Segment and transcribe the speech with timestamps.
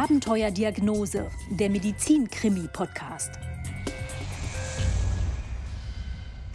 [0.00, 3.49] Abenteuerdiagnose, der Medizin-Krimi-Podcast.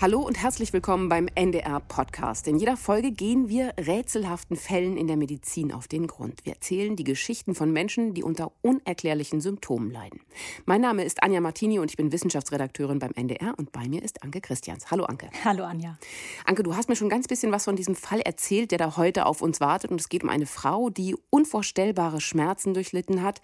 [0.05, 2.47] Hallo und herzlich willkommen beim NDR Podcast.
[2.47, 6.45] In jeder Folge gehen wir rätselhaften Fällen in der Medizin auf den Grund.
[6.45, 10.19] Wir erzählen die Geschichten von Menschen, die unter unerklärlichen Symptomen leiden.
[10.65, 14.21] Mein Name ist Anja Martini und ich bin Wissenschaftsredakteurin beim NDR und bei mir ist
[14.21, 14.91] Anke Christians.
[14.91, 15.27] Hallo Anke.
[15.43, 15.97] Hallo Anja.
[16.45, 19.25] Anke, du hast mir schon ganz bisschen was von diesem Fall erzählt, der da heute
[19.25, 23.41] auf uns wartet und es geht um eine Frau, die unvorstellbare Schmerzen durchlitten hat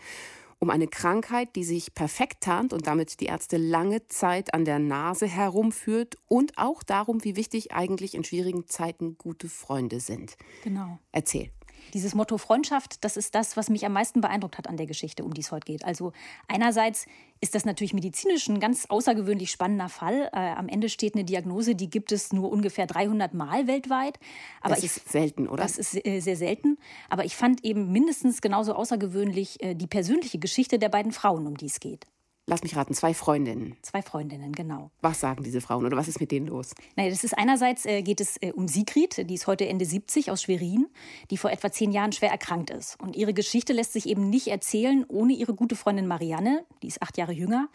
[0.61, 4.77] um eine Krankheit, die sich perfekt tarnt und damit die Ärzte lange Zeit an der
[4.77, 10.37] Nase herumführt und auch darum, wie wichtig eigentlich in schwierigen Zeiten gute Freunde sind.
[10.63, 10.99] Genau.
[11.11, 11.49] Erzähl.
[11.94, 15.23] Dieses Motto Freundschaft, das ist das, was mich am meisten beeindruckt hat an der Geschichte,
[15.23, 15.85] um die es heute geht.
[15.85, 16.13] Also
[16.48, 17.05] einerseits
[17.41, 20.30] ist das natürlich medizinisch ein ganz außergewöhnlich spannender Fall.
[20.34, 24.20] Äh, am Ende steht eine Diagnose, die gibt es nur ungefähr 300 Mal weltweit.
[24.62, 25.63] Aber das ich, ist selten, oder?
[25.63, 26.77] Das ist äh, sehr selten.
[27.09, 31.57] Aber ich fand eben mindestens genauso außergewöhnlich äh, die persönliche Geschichte der beiden Frauen, um
[31.57, 32.05] die es geht.
[32.52, 33.77] Lass mich raten, zwei Freundinnen.
[33.82, 34.91] Zwei Freundinnen, genau.
[34.99, 36.76] Was sagen diese Frauen oder was ist mit denen los?
[36.98, 40.30] Naja, das ist einerseits äh, geht es äh, um Sigrid, die ist heute Ende 70
[40.32, 40.88] aus Schwerin,
[41.29, 42.99] die vor etwa zehn Jahren schwer erkrankt ist.
[42.99, 47.02] Und ihre Geschichte lässt sich eben nicht erzählen ohne ihre gute Freundin Marianne, die ist
[47.02, 47.70] acht Jahre jünger.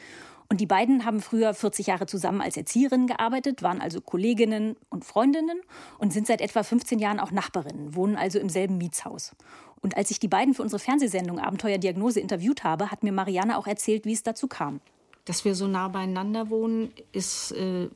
[0.49, 5.05] Und die beiden haben früher 40 Jahre zusammen als Erzieherinnen gearbeitet, waren also Kolleginnen und
[5.05, 5.61] Freundinnen
[5.99, 9.35] und sind seit etwa 15 Jahren auch Nachbarinnen, wohnen also im selben Mietshaus.
[9.81, 13.67] Und als ich die beiden für unsere Fernsehsendung Abenteuerdiagnose interviewt habe, hat mir Marianne auch
[13.67, 14.81] erzählt, wie es dazu kam.
[15.25, 17.89] Dass wir so nah beieinander wohnen, ist, äh,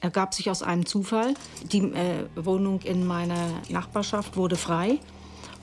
[0.00, 1.34] ergab sich aus einem Zufall.
[1.70, 4.98] Die äh, Wohnung in meiner Nachbarschaft wurde frei.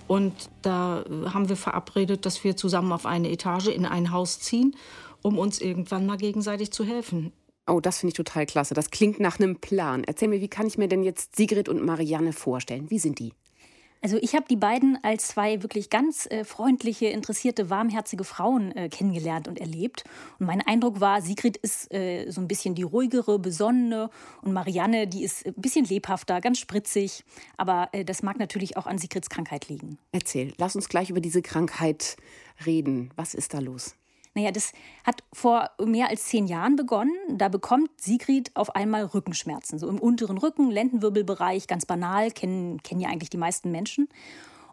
[0.08, 4.76] Und da haben wir verabredet, dass wir zusammen auf eine Etage in ein Haus ziehen,
[5.22, 7.32] um uns irgendwann mal gegenseitig zu helfen.
[7.66, 8.74] Oh, das finde ich total klasse.
[8.74, 10.04] Das klingt nach einem Plan.
[10.04, 12.90] Erzähl mir, wie kann ich mir denn jetzt Sigrid und Marianne vorstellen?
[12.90, 13.32] Wie sind die?
[14.04, 18.90] Also ich habe die beiden als zwei wirklich ganz äh, freundliche, interessierte, warmherzige Frauen äh,
[18.90, 20.04] kennengelernt und erlebt.
[20.40, 24.10] Und mein Eindruck war, Sigrid ist äh, so ein bisschen die ruhigere, besonnene
[24.42, 27.24] und Marianne, die ist ein bisschen lebhafter, ganz spritzig.
[27.56, 29.98] Aber äh, das mag natürlich auch an Sigrids Krankheit liegen.
[30.12, 32.18] Erzähl, lass uns gleich über diese Krankheit
[32.66, 33.10] reden.
[33.16, 33.96] Was ist da los?
[34.36, 34.72] Naja, das
[35.04, 37.14] hat vor mehr als zehn Jahren begonnen.
[37.30, 43.02] Da bekommt Sigrid auf einmal Rückenschmerzen, so im unteren Rücken, Lendenwirbelbereich, ganz banal, kennen, kennen
[43.02, 44.10] ja eigentlich die meisten Menschen.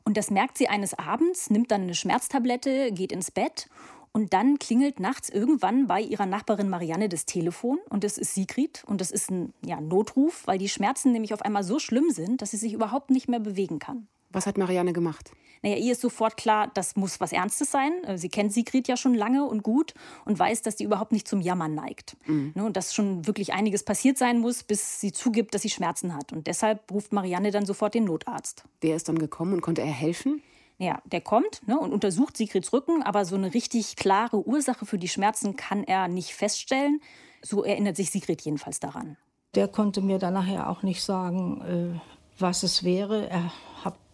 [0.05, 3.69] Und das merkt sie eines Abends, nimmt dann eine Schmerztablette, geht ins Bett
[4.13, 8.83] und dann klingelt nachts irgendwann bei ihrer Nachbarin Marianne das Telefon und das ist Sigrid
[8.87, 12.43] und das ist ein ja, Notruf, weil die Schmerzen nämlich auf einmal so schlimm sind,
[12.43, 14.09] dass sie sich überhaupt nicht mehr bewegen kann.
[14.31, 15.33] Was hat Marianne gemacht?
[15.63, 17.93] Naja, ihr ist sofort klar, das muss was Ernstes sein.
[18.05, 21.29] Äh, sie kennt Sigrid ja schon lange und gut und weiß, dass sie überhaupt nicht
[21.29, 22.17] zum Jammern neigt.
[22.27, 22.53] Mhm.
[22.55, 26.15] Ne, und dass schon wirklich einiges passiert sein muss, bis sie zugibt, dass sie Schmerzen
[26.15, 26.33] hat.
[26.33, 28.65] Und deshalb ruft Marianne dann sofort den Notarzt.
[28.83, 30.43] Der ist dann gekommen und konnte er helfen?
[30.79, 34.97] Ja, der kommt ne, und untersucht Sigrids Rücken, aber so eine richtig klare Ursache für
[34.97, 37.03] die Schmerzen kann er nicht feststellen.
[37.43, 39.19] So erinnert sich Sigrid jedenfalls daran.
[39.55, 43.29] Der konnte mir dann nachher auch nicht sagen, äh, was es wäre.
[43.29, 43.53] Er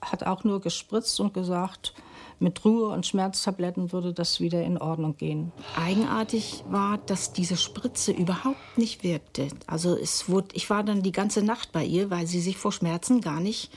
[0.01, 1.95] hat, auch nur gespritzt und gesagt,
[2.39, 5.53] mit Ruhe und Schmerztabletten würde das wieder in Ordnung gehen.
[5.75, 9.49] Eigenartig war, dass diese Spritze überhaupt nicht wirkte.
[9.67, 12.73] Also es wurde, ich war dann die ganze Nacht bei ihr, weil sie sich vor
[12.73, 13.71] Schmerzen gar nicht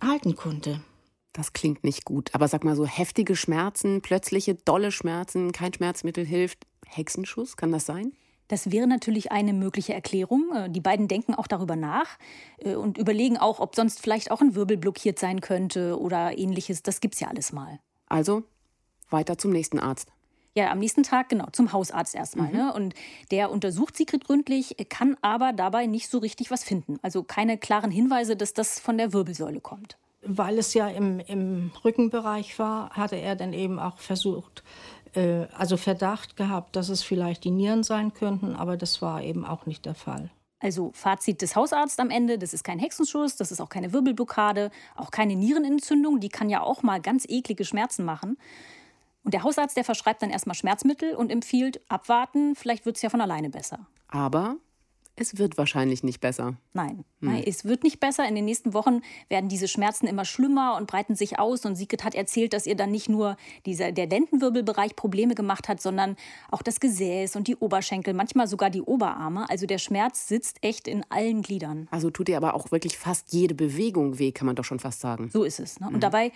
[0.00, 0.80] halten konnte.
[1.32, 2.30] Das klingt nicht gut.
[2.32, 6.66] Aber sag mal so heftige Schmerzen, plötzliche dolle Schmerzen, kein Schmerzmittel hilft.
[6.86, 8.12] Hexenschuss, kann das sein?
[8.48, 10.44] Das wäre natürlich eine mögliche Erklärung.
[10.54, 12.18] Äh, die beiden denken auch darüber nach
[12.58, 16.82] äh, und überlegen auch, ob sonst vielleicht auch ein Wirbel blockiert sein könnte oder ähnliches.
[16.82, 17.80] Das gibt's ja alles mal.
[18.08, 18.42] Also
[19.10, 20.08] weiter zum nächsten Arzt.
[20.56, 22.48] Ja, am nächsten Tag, genau, zum Hausarzt erstmal.
[22.48, 22.56] Mhm.
[22.56, 22.72] Ne?
[22.72, 22.94] Und
[23.32, 26.98] der untersucht Sigrid gründlich, kann aber dabei nicht so richtig was finden.
[27.02, 29.98] Also keine klaren Hinweise, dass das von der Wirbelsäule kommt.
[30.22, 34.62] Weil es ja im, im Rückenbereich war, hatte er dann eben auch versucht,
[35.16, 39.44] äh, also Verdacht gehabt, dass es vielleicht die Nieren sein könnten, aber das war eben
[39.44, 40.30] auch nicht der Fall.
[40.60, 44.70] Also Fazit des Hausarztes am Ende, das ist kein Hexenschuss, das ist auch keine Wirbelblockade,
[44.96, 48.38] auch keine Nierenentzündung, die kann ja auch mal ganz eklige Schmerzen machen.
[49.24, 53.10] Und der Hausarzt, der verschreibt dann erstmal Schmerzmittel und empfiehlt abwarten, vielleicht wird es ja
[53.10, 53.80] von alleine besser.
[54.08, 54.56] Aber
[55.16, 56.56] es wird wahrscheinlich nicht besser.
[56.72, 57.32] Nein, hm.
[57.32, 58.26] nein, es wird nicht besser.
[58.26, 61.64] In den nächsten Wochen werden diese Schmerzen immer schlimmer und breiten sich aus.
[61.64, 65.80] Und Sigrid hat erzählt, dass ihr dann nicht nur dieser, der Lendenwirbelbereich Probleme gemacht hat,
[65.80, 66.16] sondern
[66.50, 69.48] auch das Gesäß und die Oberschenkel, manchmal sogar die Oberarme.
[69.48, 71.86] Also der Schmerz sitzt echt in allen Gliedern.
[71.90, 75.00] Also tut ihr aber auch wirklich fast jede Bewegung weh, kann man doch schon fast
[75.00, 75.30] sagen.
[75.32, 75.78] So ist es.
[75.78, 75.86] Ne?
[75.86, 76.00] Und mhm.
[76.00, 76.32] dabei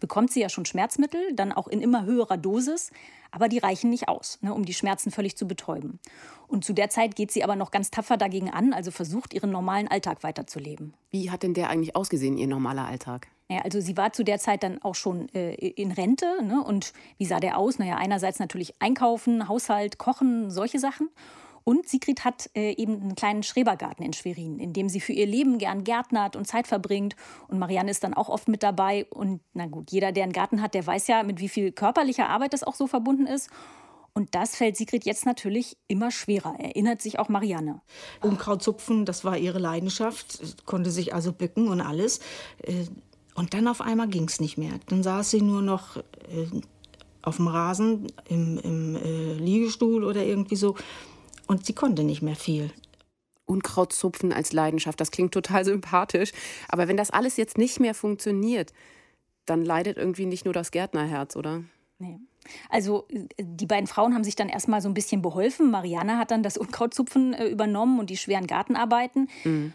[0.00, 2.90] bekommt sie ja schon Schmerzmittel, dann auch in immer höherer Dosis,
[3.30, 5.98] aber die reichen nicht aus, ne, um die Schmerzen völlig zu betäuben.
[6.46, 9.50] Und zu der Zeit geht sie aber noch ganz tapfer dagegen an, also versucht, ihren
[9.50, 10.94] normalen Alltag weiterzuleben.
[11.10, 13.28] Wie hat denn der eigentlich ausgesehen, ihr normaler Alltag?
[13.48, 16.26] Naja, also sie war zu der Zeit dann auch schon äh, in Rente.
[16.42, 16.62] Ne?
[16.62, 17.78] Und wie sah der aus?
[17.78, 21.08] Naja, einerseits natürlich einkaufen, Haushalt, kochen, solche Sachen.
[21.68, 25.26] Und Sigrid hat äh, eben einen kleinen Schrebergarten in Schwerin, in dem sie für ihr
[25.26, 27.14] Leben gern gärtnert und Zeit verbringt.
[27.46, 29.04] Und Marianne ist dann auch oft mit dabei.
[29.10, 32.30] Und na gut, jeder, der einen Garten hat, der weiß ja, mit wie viel körperlicher
[32.30, 33.50] Arbeit das auch so verbunden ist.
[34.14, 37.82] Und das fällt Sigrid jetzt natürlich immer schwerer, erinnert sich auch Marianne.
[38.22, 42.20] Unkraut zupfen, das war ihre Leidenschaft, konnte sich also bücken und alles.
[42.62, 42.86] Äh,
[43.34, 44.72] und dann auf einmal ging es nicht mehr.
[44.86, 46.46] Dann saß sie nur noch äh,
[47.20, 50.74] auf dem Rasen im, im äh, Liegestuhl oder irgendwie so
[51.48, 52.70] und sie konnte nicht mehr viel.
[53.46, 56.32] Unkrautzupfen als Leidenschaft, das klingt total sympathisch.
[56.68, 58.72] Aber wenn das alles jetzt nicht mehr funktioniert,
[59.46, 61.64] dann leidet irgendwie nicht nur das Gärtnerherz, oder?
[61.98, 62.20] Nee.
[62.68, 63.08] Also
[63.38, 65.70] die beiden Frauen haben sich dann erstmal so ein bisschen beholfen.
[65.70, 69.28] Marianne hat dann das Unkrautzupfen äh, übernommen und die schweren Gartenarbeiten.
[69.44, 69.72] Mhm.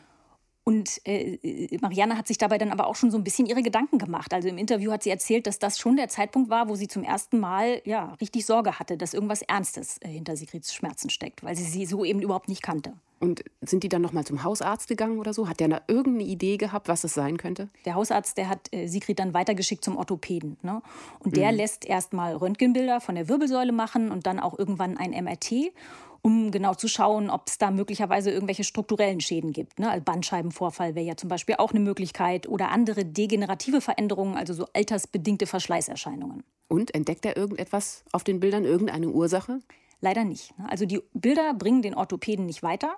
[0.66, 3.98] Und äh, Marianne hat sich dabei dann aber auch schon so ein bisschen ihre Gedanken
[3.98, 4.34] gemacht.
[4.34, 7.04] Also im Interview hat sie erzählt, dass das schon der Zeitpunkt war, wo sie zum
[7.04, 11.56] ersten Mal ja richtig Sorge hatte, dass irgendwas Ernstes äh, hinter Sigrids Schmerzen steckt, weil
[11.58, 12.94] sie sie so eben überhaupt nicht kannte.
[13.20, 15.48] Und sind die dann noch mal zum Hausarzt gegangen oder so?
[15.48, 17.70] Hat der da irgendeine Idee gehabt, was es sein könnte?
[17.86, 20.58] Der Hausarzt, der hat äh, Sigrid dann weitergeschickt zum Orthopäden.
[20.62, 20.82] Ne?
[21.20, 21.58] Und der mhm.
[21.58, 25.74] lässt erst mal Röntgenbilder von der Wirbelsäule machen und dann auch irgendwann ein MRT
[26.24, 29.78] um genau zu schauen, ob es da möglicherweise irgendwelche strukturellen Schäden gibt.
[29.78, 29.92] Ne?
[29.92, 34.66] Also Bandscheibenvorfall wäre ja zum Beispiel auch eine Möglichkeit oder andere degenerative Veränderungen, also so
[34.74, 36.44] altersbedingte Verschleißerscheinungen.
[36.70, 39.60] Und entdeckt er irgendetwas auf den Bildern, irgendeine Ursache?
[40.00, 40.58] Leider nicht.
[40.58, 40.66] Ne?
[40.70, 42.96] Also die Bilder bringen den Orthopäden nicht weiter.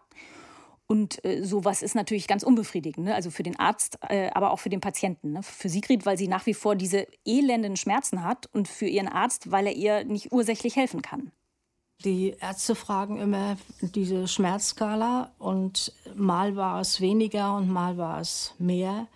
[0.86, 3.16] Und äh, sowas ist natürlich ganz unbefriedigend, ne?
[3.16, 5.31] also für den Arzt, äh, aber auch für den Patienten.
[5.31, 5.42] Ne?
[5.42, 9.50] Für Sigrid, weil sie nach wie vor diese elenden Schmerzen hat und für ihren Arzt,
[9.50, 11.31] weil er ihr nicht ursächlich helfen kann.
[12.06, 18.54] Die Ärzte fragen immer diese Schmerzskala und mal war es weniger und mal war es
[18.60, 19.07] mehr.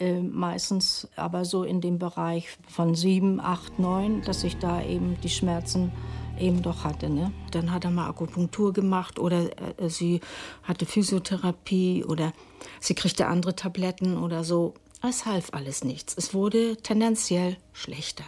[0.00, 5.16] Äh, meistens aber so in dem Bereich von sieben, acht, neun, dass ich da eben
[5.22, 5.92] die Schmerzen
[6.36, 7.08] eben doch hatte.
[7.08, 7.30] Ne?
[7.52, 10.20] Dann hat er mal Akupunktur gemacht oder äh, sie
[10.64, 12.32] hatte Physiotherapie oder
[12.80, 14.74] sie kriegte andere Tabletten oder so.
[15.08, 16.16] Es half alles nichts.
[16.16, 18.24] Es wurde tendenziell schlechter.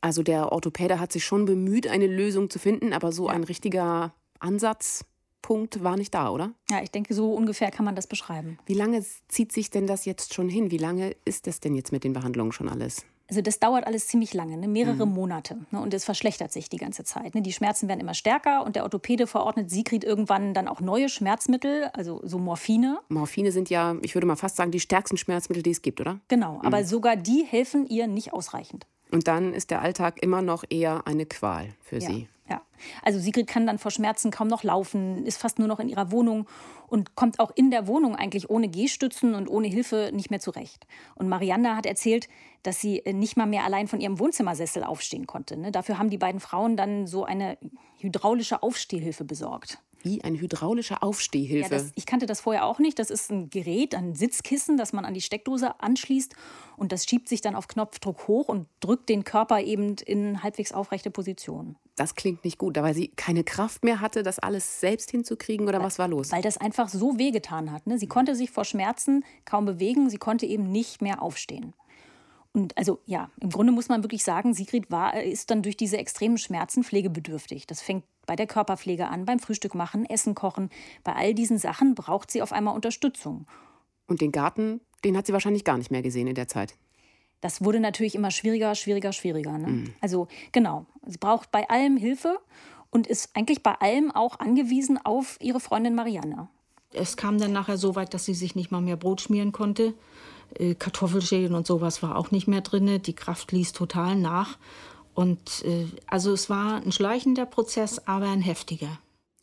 [0.00, 4.14] Also der Orthopäde hat sich schon bemüht, eine Lösung zu finden, aber so ein richtiger
[4.38, 6.52] Ansatzpunkt war nicht da, oder?
[6.70, 8.58] Ja, ich denke, so ungefähr kann man das beschreiben.
[8.66, 10.70] Wie lange zieht sich denn das jetzt schon hin?
[10.70, 13.04] Wie lange ist das denn jetzt mit den Behandlungen schon alles?
[13.30, 14.66] Also das dauert alles ziemlich lange, ne?
[14.66, 15.14] mehrere mhm.
[15.14, 15.56] Monate.
[15.70, 15.80] Ne?
[15.80, 17.36] Und es verschlechtert sich die ganze Zeit.
[17.36, 17.42] Ne?
[17.42, 21.90] Die Schmerzen werden immer stärker und der Orthopäde verordnet Sigrid irgendwann dann auch neue Schmerzmittel,
[21.92, 22.98] also so Morphine.
[23.08, 26.18] Morphine sind ja, ich würde mal fast sagen, die stärksten Schmerzmittel, die es gibt, oder?
[26.26, 26.62] Genau, mhm.
[26.62, 28.88] aber sogar die helfen ihr nicht ausreichend.
[29.10, 32.28] Und dann ist der Alltag immer noch eher eine Qual für ja, sie.
[32.48, 32.62] Ja.
[33.02, 36.10] Also Sigrid kann dann vor Schmerzen kaum noch laufen, ist fast nur noch in ihrer
[36.10, 36.48] Wohnung
[36.88, 40.86] und kommt auch in der Wohnung eigentlich ohne Gehstützen und ohne Hilfe nicht mehr zurecht.
[41.14, 42.28] Und Marianne hat erzählt,
[42.62, 45.56] dass sie nicht mal mehr allein von ihrem Wohnzimmersessel aufstehen konnte.
[45.56, 45.70] Ne?
[45.70, 47.56] Dafür haben die beiden Frauen dann so eine
[47.98, 49.78] hydraulische Aufstehhilfe besorgt.
[50.02, 51.70] Wie eine hydraulische Aufstehhilfe.
[51.74, 52.98] Ja, das, ich kannte das vorher auch nicht.
[52.98, 56.34] Das ist ein Gerät, ein Sitzkissen, das man an die Steckdose anschließt.
[56.76, 60.72] Und das schiebt sich dann auf Knopfdruck hoch und drückt den Körper eben in halbwegs
[60.72, 61.76] aufrechte Position.
[61.96, 65.82] Das klingt nicht gut, weil sie keine Kraft mehr hatte, das alles selbst hinzukriegen oder
[65.82, 66.32] was war los?
[66.32, 67.86] Weil das einfach so wehgetan hat.
[67.86, 67.98] Ne?
[67.98, 71.74] Sie konnte sich vor Schmerzen kaum bewegen, sie konnte eben nicht mehr aufstehen.
[72.52, 75.98] Und also ja, im Grunde muss man wirklich sagen, Sigrid war, ist dann durch diese
[75.98, 77.66] extremen Schmerzen pflegebedürftig.
[77.66, 80.70] Das fängt bei der Körperpflege an, beim Frühstück machen, Essen kochen.
[81.02, 83.44] Bei all diesen Sachen braucht sie auf einmal Unterstützung.
[84.06, 86.76] Und den Garten, den hat sie wahrscheinlich gar nicht mehr gesehen in der Zeit.
[87.40, 89.58] Das wurde natürlich immer schwieriger, schwieriger, schwieriger.
[89.58, 89.66] Ne?
[89.66, 89.94] Mhm.
[90.00, 92.38] Also genau, sie braucht bei allem Hilfe
[92.90, 96.46] und ist eigentlich bei allem auch angewiesen auf ihre Freundin Marianne.
[96.92, 99.94] Es kam dann nachher so weit, dass sie sich nicht mal mehr Brot schmieren konnte.
[100.54, 103.02] Äh, Kartoffelschälen und sowas war auch nicht mehr drin.
[103.02, 104.56] Die Kraft ließ total nach.
[105.14, 108.98] Und äh, also es war ein schleichender Prozess, aber ein heftiger.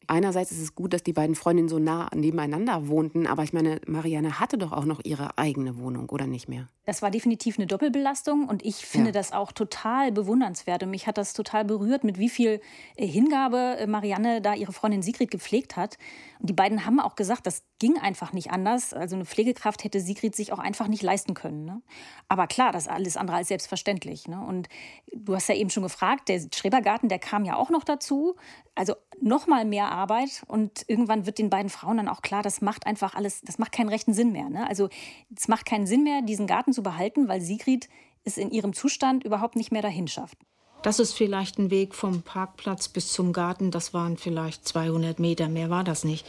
[0.07, 3.81] Einerseits ist es gut, dass die beiden Freundinnen so nah nebeneinander wohnten, aber ich meine,
[3.85, 6.69] Marianne hatte doch auch noch ihre eigene Wohnung, oder nicht mehr?
[6.85, 9.11] Das war definitiv eine Doppelbelastung und ich finde ja.
[9.11, 12.61] das auch total bewundernswert und mich hat das total berührt, mit wie viel
[12.95, 15.97] äh, Hingabe äh, Marianne da ihre Freundin Sigrid gepflegt hat.
[16.39, 18.93] Und die beiden haben auch gesagt, das ging einfach nicht anders.
[18.93, 21.65] Also eine Pflegekraft hätte Sigrid sich auch einfach nicht leisten können.
[21.65, 21.81] Ne?
[22.29, 24.27] Aber klar, das ist alles andere als selbstverständlich.
[24.29, 24.41] Ne?
[24.41, 24.69] Und
[25.13, 28.37] du hast ja eben schon gefragt, der Schrebergarten, der kam ja auch noch dazu.
[28.75, 32.61] Also noch mal mehr Arbeit und irgendwann wird den beiden Frauen dann auch klar, das
[32.61, 34.49] macht einfach alles, das macht keinen rechten Sinn mehr.
[34.49, 34.67] Ne?
[34.67, 34.89] Also
[35.35, 37.89] es macht keinen Sinn mehr, diesen Garten zu behalten, weil Sigrid
[38.23, 40.37] es in ihrem Zustand überhaupt nicht mehr dahin schafft.
[40.83, 43.71] Das ist vielleicht ein Weg vom Parkplatz bis zum Garten.
[43.71, 46.25] Das waren vielleicht 200 Meter, mehr war das nicht.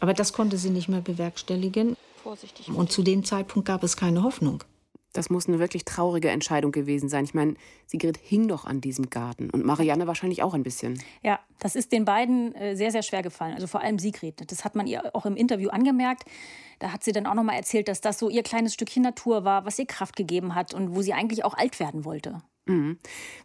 [0.00, 1.96] Aber das konnte sie nicht mehr bewerkstelligen.
[2.22, 2.68] Vorsichtig.
[2.68, 4.64] Und zu dem Zeitpunkt gab es keine Hoffnung.
[5.12, 7.24] Das muss eine wirklich traurige Entscheidung gewesen sein.
[7.24, 7.54] Ich meine,
[7.86, 11.02] Sigrid hing doch an diesem Garten und Marianne wahrscheinlich auch ein bisschen.
[11.22, 13.54] Ja, das ist den beiden äh, sehr, sehr schwer gefallen.
[13.54, 14.50] Also vor allem Sigrid.
[14.50, 16.24] Das hat man ihr auch im Interview angemerkt.
[16.78, 19.44] Da hat sie dann auch noch mal erzählt, dass das so ihr kleines Stückchen Natur
[19.44, 22.40] war, was ihr Kraft gegeben hat und wo sie eigentlich auch alt werden wollte.
[22.66, 22.98] Mhm.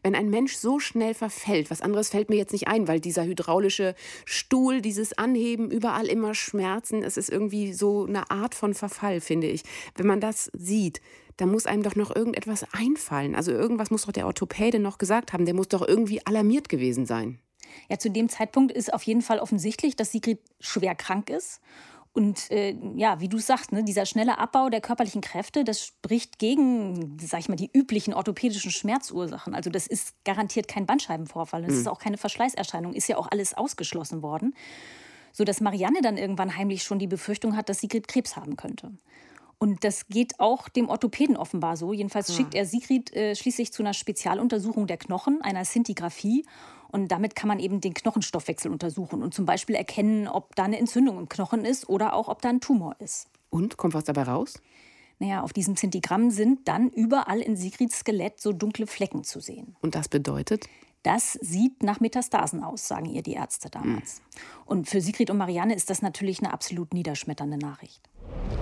[0.04, 3.26] Wenn ein Mensch so schnell verfällt, was anderes fällt mir jetzt nicht ein, weil dieser
[3.26, 3.96] hydraulische
[4.26, 9.48] Stuhl, dieses Anheben, überall immer Schmerzen, es ist irgendwie so eine Art von Verfall, finde
[9.48, 9.64] ich.
[9.96, 11.02] Wenn man das sieht,
[11.38, 13.36] dann muss einem doch noch irgendetwas einfallen.
[13.36, 17.06] Also irgendwas muss doch der Orthopäde noch gesagt haben, der muss doch irgendwie alarmiert gewesen
[17.06, 17.40] sein.
[17.90, 21.62] Ja, zu dem Zeitpunkt ist auf jeden Fall offensichtlich, dass Sigrid schwer krank ist
[22.16, 26.40] und äh, ja, wie du sagst, ne, dieser schnelle Abbau der körperlichen Kräfte, das spricht
[26.40, 29.54] gegen, sag ich mal, die üblichen orthopädischen Schmerzursachen.
[29.54, 31.64] Also das ist garantiert kein Bandscheibenvorfall.
[31.64, 31.80] Das mhm.
[31.82, 32.94] ist auch keine Verschleißerscheinung.
[32.94, 34.56] Ist ja auch alles ausgeschlossen worden.
[35.34, 38.94] Sodass Marianne dann irgendwann heimlich schon die Befürchtung hat, dass Sigrid Krebs haben könnte.
[39.66, 41.92] Und das geht auch dem Orthopäden offenbar so.
[41.92, 42.36] Jedenfalls ja.
[42.36, 46.46] schickt er Sigrid äh, schließlich zu einer Spezialuntersuchung der Knochen, einer Sintigraphie.
[46.90, 50.78] Und damit kann man eben den Knochenstoffwechsel untersuchen und zum Beispiel erkennen, ob da eine
[50.78, 53.28] Entzündung im Knochen ist oder auch ob da ein Tumor ist.
[53.50, 54.62] Und kommt was dabei raus?
[55.18, 59.76] Naja, auf diesem Zintigramm sind dann überall in Sigrids Skelett so dunkle Flecken zu sehen.
[59.82, 60.68] Und das bedeutet?
[61.02, 64.18] Das sieht nach Metastasen aus, sagen ihr die Ärzte damals.
[64.18, 64.24] Hm.
[64.66, 68.08] Und für Sigrid und Marianne ist das natürlich eine absolut niederschmetternde Nachricht.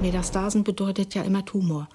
[0.02, 1.88] Metastasen bedeutet ja immer Tumor.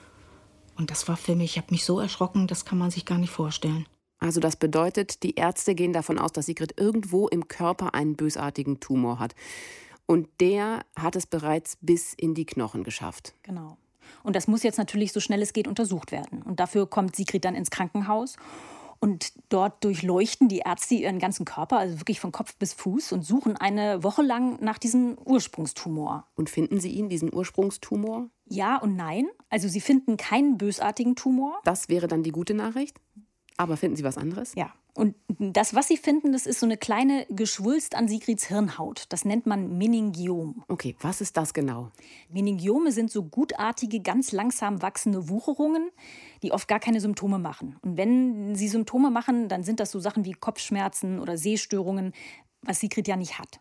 [0.76, 3.18] Und das war für mich, ich habe mich so erschrocken, das kann man sich gar
[3.18, 3.86] nicht vorstellen.
[4.20, 8.80] Also das bedeutet, die Ärzte gehen davon aus, dass Sigrid irgendwo im Körper einen bösartigen
[8.80, 9.34] Tumor hat.
[10.06, 13.34] Und der hat es bereits bis in die Knochen geschafft.
[13.42, 13.76] Genau.
[14.22, 16.42] Und das muss jetzt natürlich so schnell es geht untersucht werden.
[16.42, 18.36] Und dafür kommt Sigrid dann ins Krankenhaus.
[19.00, 23.22] Und dort durchleuchten die Ärzte ihren ganzen Körper, also wirklich von Kopf bis Fuß, und
[23.24, 26.26] suchen eine Woche lang nach diesem Ursprungstumor.
[26.34, 28.28] Und finden Sie ihn, diesen Ursprungstumor?
[28.46, 29.28] Ja und nein.
[29.50, 31.60] Also Sie finden keinen bösartigen Tumor.
[31.64, 32.96] Das wäre dann die gute Nachricht?
[33.58, 34.54] Aber finden Sie was anderes?
[34.54, 34.72] Ja.
[34.94, 39.04] Und das, was Sie finden, das ist so eine kleine Geschwulst an Sigrids Hirnhaut.
[39.10, 40.64] Das nennt man Meningiom.
[40.68, 41.90] Okay, was ist das genau?
[42.30, 45.90] Meningiome sind so gutartige, ganz langsam wachsende Wucherungen,
[46.42, 47.76] die oft gar keine Symptome machen.
[47.82, 52.12] Und wenn sie Symptome machen, dann sind das so Sachen wie Kopfschmerzen oder Sehstörungen,
[52.62, 53.60] was Sigrid ja nicht hat.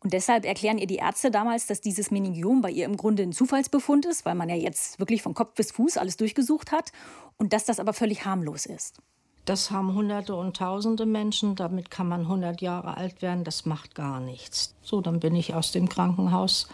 [0.00, 3.32] Und deshalb erklären ihr die Ärzte damals, dass dieses Meningiom bei ihr im Grunde ein
[3.32, 6.92] Zufallsbefund ist, weil man ja jetzt wirklich von Kopf bis Fuß alles durchgesucht hat
[7.38, 9.00] und dass das aber völlig harmlos ist.
[9.44, 11.56] Das haben Hunderte und Tausende Menschen.
[11.56, 13.44] Damit kann man 100 Jahre alt werden.
[13.44, 14.74] Das macht gar nichts.
[14.82, 16.68] So, dann bin ich aus dem Krankenhaus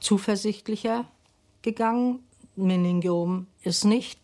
[0.00, 1.06] zuversichtlicher
[1.62, 2.20] gegangen.
[2.56, 4.20] Meningiom ist nicht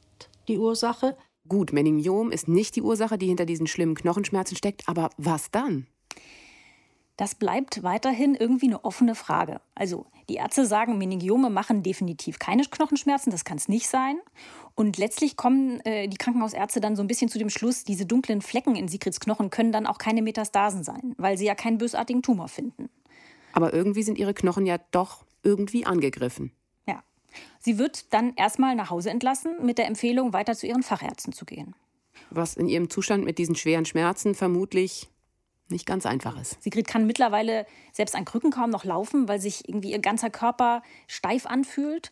[0.46, 1.16] die Ursache.
[1.48, 4.88] Gut, Meningiom ist nicht die Ursache, die hinter diesen schlimmen Knochenschmerzen steckt.
[4.88, 5.86] Aber was dann?
[7.20, 9.60] Das bleibt weiterhin irgendwie eine offene Frage.
[9.74, 14.16] Also die Ärzte sagen, Meningiome machen definitiv keine Knochenschmerzen, das kann es nicht sein.
[14.74, 18.40] Und letztlich kommen äh, die Krankenhausärzte dann so ein bisschen zu dem Schluss, diese dunklen
[18.40, 22.22] Flecken in Sigrids Knochen können dann auch keine Metastasen sein, weil sie ja keinen bösartigen
[22.22, 22.88] Tumor finden.
[23.52, 26.52] Aber irgendwie sind ihre Knochen ja doch irgendwie angegriffen.
[26.88, 27.02] Ja.
[27.58, 31.44] Sie wird dann erstmal nach Hause entlassen mit der Empfehlung, weiter zu ihren Fachärzten zu
[31.44, 31.74] gehen.
[32.30, 35.10] Was in ihrem Zustand mit diesen schweren Schmerzen vermutlich
[35.70, 36.62] nicht ganz einfach ist.
[36.62, 40.82] Sigrid kann mittlerweile selbst an Krücken kaum noch laufen, weil sich irgendwie ihr ganzer Körper
[41.06, 42.10] steif anfühlt.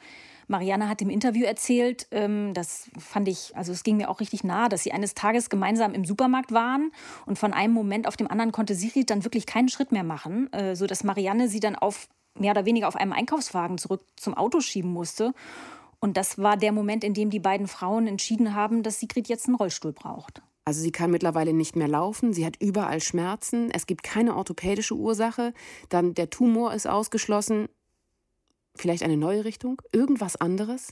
[0.48, 4.44] Marianne hat im Interview erzählt, ähm, das fand ich, also es ging mir auch richtig
[4.44, 6.90] nah, dass sie eines Tages gemeinsam im Supermarkt waren
[7.26, 10.50] und von einem Moment auf dem anderen konnte Sigrid dann wirklich keinen Schritt mehr machen,
[10.52, 14.60] äh, sodass Marianne sie dann auf mehr oder weniger auf einem Einkaufswagen zurück zum Auto
[14.60, 15.32] schieben musste.
[16.00, 19.46] Und das war der Moment, in dem die beiden Frauen entschieden haben, dass Sigrid jetzt
[19.46, 20.42] einen Rollstuhl braucht.
[20.68, 24.94] Also sie kann mittlerweile nicht mehr laufen, sie hat überall Schmerzen, es gibt keine orthopädische
[24.94, 25.54] Ursache,
[25.88, 27.70] dann der Tumor ist ausgeschlossen.
[28.76, 29.80] Vielleicht eine neue Richtung?
[29.92, 30.88] Irgendwas anderes?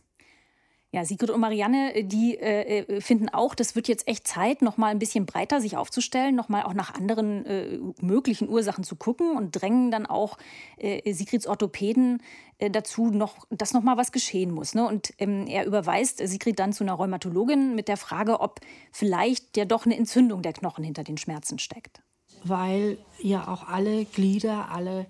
[0.96, 4.62] Ja, Sigrid und Marianne, äh, die äh, äh, finden auch, das wird jetzt echt Zeit,
[4.62, 8.82] noch mal ein bisschen breiter sich aufzustellen, noch mal auch nach anderen äh, möglichen Ursachen
[8.82, 10.38] zu gucken und drängen dann auch
[10.78, 12.22] äh, Sigrids Orthopäden
[12.56, 14.74] äh, dazu, noch, dass noch mal was geschehen muss.
[14.74, 14.86] Ne?
[14.86, 18.60] Und ähm, er überweist Sigrid dann zu einer Rheumatologin mit der Frage, ob
[18.90, 22.00] vielleicht ja doch eine Entzündung der Knochen hinter den Schmerzen steckt.
[22.42, 25.04] Weil ja auch alle Glieder, alle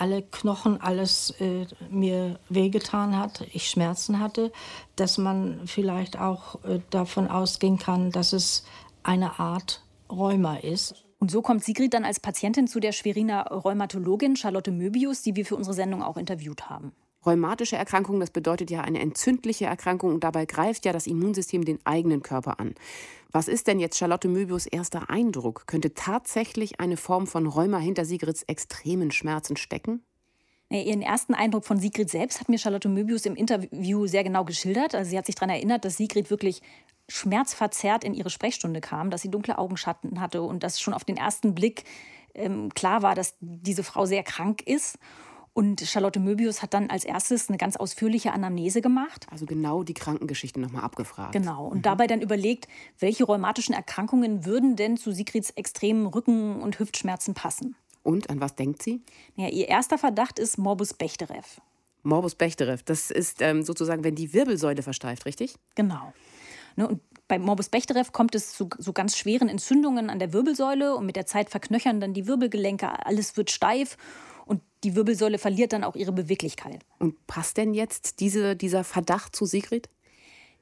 [0.00, 4.52] alle Knochen, alles äh, mir wehgetan hat, ich Schmerzen hatte,
[4.96, 8.64] dass man vielleicht auch äh, davon ausgehen kann, dass es
[9.02, 11.04] eine Art Rheuma ist.
[11.18, 15.44] Und so kommt Sigrid dann als Patientin zu der Schweriner Rheumatologin Charlotte Möbius, die wir
[15.44, 16.92] für unsere Sendung auch interviewt haben.
[17.26, 21.84] Rheumatische Erkrankung, das bedeutet ja eine entzündliche Erkrankung und dabei greift ja das Immunsystem den
[21.84, 22.74] eigenen Körper an.
[23.30, 25.66] Was ist denn jetzt Charlotte Möbius erster Eindruck?
[25.66, 30.02] Könnte tatsächlich eine Form von Rheuma hinter Sigrids extremen Schmerzen stecken?
[30.70, 34.94] Ihren ersten Eindruck von Sigrid selbst hat mir Charlotte Möbius im Interview sehr genau geschildert.
[34.94, 36.60] Also sie hat sich daran erinnert, dass Sigrid wirklich
[37.08, 41.16] schmerzverzerrt in ihre Sprechstunde kam, dass sie dunkle Augenschatten hatte und dass schon auf den
[41.16, 41.84] ersten Blick
[42.34, 44.98] ähm, klar war, dass diese Frau sehr krank ist.
[45.58, 49.26] Und Charlotte Möbius hat dann als erstes eine ganz ausführliche Anamnese gemacht.
[49.28, 51.32] Also genau die Krankengeschichte nochmal abgefragt.
[51.32, 51.66] Genau.
[51.66, 51.82] Und mhm.
[51.82, 52.68] dabei dann überlegt,
[53.00, 57.74] welche rheumatischen Erkrankungen würden denn zu Sigrids extremen Rücken- und Hüftschmerzen passen.
[58.04, 59.02] Und an was denkt sie?
[59.34, 61.42] Ja, ihr erster Verdacht ist Morbus Bechterew.
[62.04, 65.56] Morbus Bechterew, das ist ähm, sozusagen, wenn die Wirbelsäule versteift, richtig?
[65.74, 66.12] Genau.
[66.76, 70.94] Ne, und bei Morbus Bechterew kommt es zu so ganz schweren Entzündungen an der Wirbelsäule
[70.94, 73.96] und mit der Zeit verknöchern dann die Wirbelgelenke, alles wird steif
[74.84, 76.84] die Wirbelsäule verliert dann auch ihre Beweglichkeit.
[76.98, 79.88] Und passt denn jetzt diese, dieser Verdacht zu Sigrid?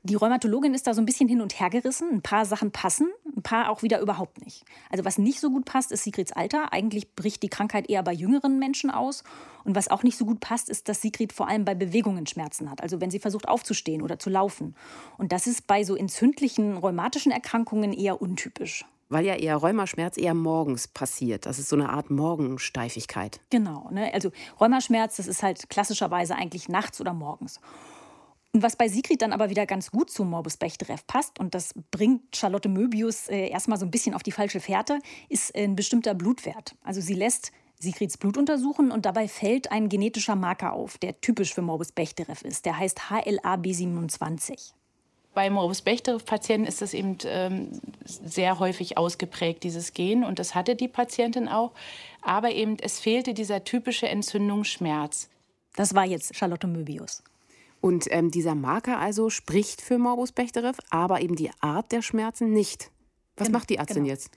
[0.07, 2.09] Die Rheumatologin ist da so ein bisschen hin und her gerissen.
[2.13, 4.65] Ein paar Sachen passen, ein paar auch wieder überhaupt nicht.
[4.89, 6.73] Also was nicht so gut passt, ist Sigrids Alter.
[6.73, 9.25] Eigentlich bricht die Krankheit eher bei jüngeren Menschen aus.
[9.65, 12.71] Und was auch nicht so gut passt, ist, dass Sigrid vor allem bei Bewegungen Schmerzen
[12.71, 12.83] hat.
[12.83, 14.77] Also wenn sie versucht aufzustehen oder zu laufen.
[15.19, 18.85] Und das ist bei so entzündlichen rheumatischen Erkrankungen eher untypisch.
[19.09, 21.47] Weil ja eher Rheumaschmerz eher morgens passiert.
[21.47, 23.41] Das ist so eine Art Morgensteifigkeit.
[23.51, 23.89] Genau.
[23.93, 24.13] Ne?
[24.13, 27.61] Also Rheumaschmerz, das ist halt klassischerweise eigentlich nachts oder morgens.
[28.53, 31.75] Und was bei Sigrid dann aber wieder ganz gut zu Morbus Bechterew passt, und das
[31.91, 34.99] bringt Charlotte Möbius äh, erstmal so ein bisschen auf die falsche Fährte,
[35.29, 36.75] ist ein bestimmter Blutwert.
[36.83, 41.53] Also sie lässt Sigrids Blut untersuchen und dabei fällt ein genetischer Marker auf, der typisch
[41.53, 42.65] für Morbus Bechterew ist.
[42.65, 44.73] Der heißt HLA-B27
[45.37, 47.69] bei Morbus Bechterew-Patienten ist das eben ähm,
[48.07, 50.25] sehr häufig ausgeprägt, dieses Gen.
[50.25, 51.73] Und das hatte die Patientin auch.
[52.23, 55.29] Aber eben, es fehlte dieser typische Entzündungsschmerz.
[55.77, 57.23] Das war jetzt Charlotte Möbius.
[57.83, 62.55] Und ähm, dieser Marker also spricht für Morbus Bechterew, aber eben die Art der Schmerzen
[62.55, 62.91] nicht.
[63.37, 64.15] Was genau, macht die Ärztin genau.
[64.15, 64.31] jetzt?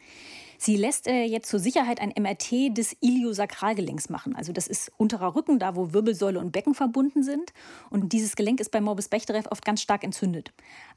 [0.62, 4.36] Sie lässt äh, jetzt zur Sicherheit ein MRT des Iliosakralgelenks machen.
[4.36, 7.54] Also das ist unterer Rücken, da wo Wirbelsäule und Becken verbunden sind.
[7.90, 10.52] Und dieses Gelenk ist bei Morbus Bechterew oft ganz stark entzündet.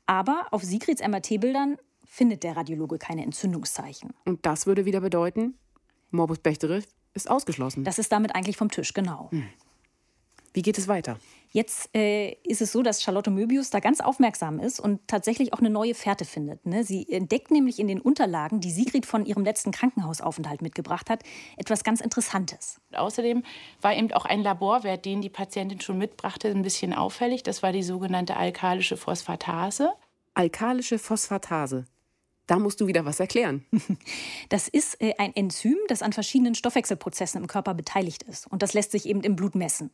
[0.06, 4.10] Aber auf Sigrids MRT-Bildern findet der Radiologe keine Entzündungszeichen.
[4.24, 5.54] Und das würde wieder bedeuten,
[6.10, 6.82] Morbus Bechterew
[7.14, 7.84] ist ausgeschlossen.
[7.84, 9.30] Das ist damit eigentlich vom Tisch, genau.
[9.30, 9.44] Hm.
[10.52, 11.18] Wie geht es weiter?
[11.54, 15.58] Jetzt äh, ist es so, dass Charlotte Möbius da ganz aufmerksam ist und tatsächlich auch
[15.58, 16.64] eine neue Fährte findet.
[16.64, 16.82] Ne?
[16.82, 21.22] Sie entdeckt nämlich in den Unterlagen, die Sigrid von ihrem letzten Krankenhausaufenthalt mitgebracht hat,
[21.58, 22.80] etwas ganz Interessantes.
[22.94, 23.44] Außerdem
[23.82, 27.42] war eben auch ein Laborwert, den die Patientin schon mitbrachte, ein bisschen auffällig.
[27.42, 29.92] Das war die sogenannte alkalische Phosphatase.
[30.32, 31.84] Alkalische Phosphatase.
[32.46, 33.66] Da musst du wieder was erklären.
[34.48, 38.46] Das ist äh, ein Enzym, das an verschiedenen Stoffwechselprozessen im Körper beteiligt ist.
[38.46, 39.90] Und das lässt sich eben im Blut messen.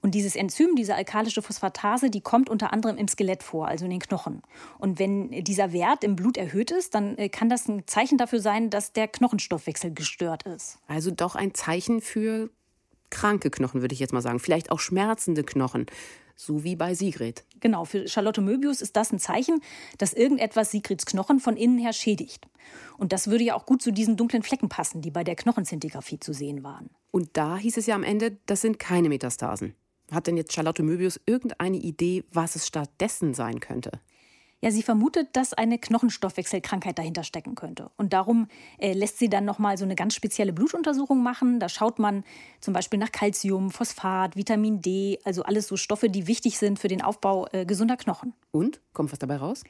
[0.00, 3.90] Und dieses Enzym, diese alkalische Phosphatase, die kommt unter anderem im Skelett vor, also in
[3.90, 4.42] den Knochen.
[4.78, 8.40] Und wenn dieser Wert im Blut erhöht ist, dann äh, kann das ein Zeichen dafür
[8.40, 10.78] sein, dass der Knochenstoffwechsel gestört ist.
[10.86, 12.50] Also doch ein Zeichen für
[13.10, 14.38] kranke Knochen, würde ich jetzt mal sagen.
[14.38, 15.86] Vielleicht auch schmerzende Knochen.
[16.38, 17.44] So wie bei Sigrid.
[17.60, 19.62] Genau, für Charlotte Möbius ist das ein Zeichen,
[19.96, 22.46] dass irgendetwas Sigrids Knochen von innen her schädigt.
[22.98, 26.20] Und das würde ja auch gut zu diesen dunklen Flecken passen, die bei der Knochenzintigraphie
[26.20, 26.90] zu sehen waren.
[27.10, 29.74] Und da hieß es ja am Ende, das sind keine Metastasen.
[30.10, 33.92] Hat denn jetzt Charlotte Möbius irgendeine Idee, was es stattdessen sein könnte?
[34.62, 37.90] Ja, sie vermutet, dass eine Knochenstoffwechselkrankheit dahinter stecken könnte.
[37.98, 41.60] Und darum äh, lässt sie dann nochmal so eine ganz spezielle Blutuntersuchung machen.
[41.60, 42.24] Da schaut man
[42.60, 46.88] zum Beispiel nach Calcium, Phosphat, Vitamin D, also alles so Stoffe, die wichtig sind für
[46.88, 48.32] den Aufbau äh, gesunder Knochen.
[48.50, 48.80] Und?
[48.94, 49.62] Kommt was dabei raus?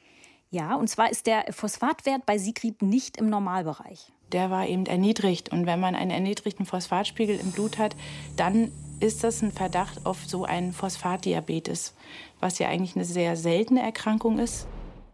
[0.49, 4.13] Ja, und zwar ist der Phosphatwert bei Sigrid nicht im Normalbereich.
[4.31, 5.51] Der war eben erniedrigt.
[5.51, 7.95] Und wenn man einen erniedrigten Phosphatspiegel im Blut hat,
[8.37, 11.93] dann ist das ein Verdacht auf so einen Phosphatdiabetes,
[12.39, 14.67] was ja eigentlich eine sehr seltene Erkrankung ist.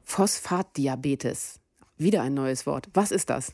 [0.06, 1.60] Phosphatdiabetes.
[1.98, 2.90] Wieder ein neues Wort.
[2.94, 3.54] Was ist das?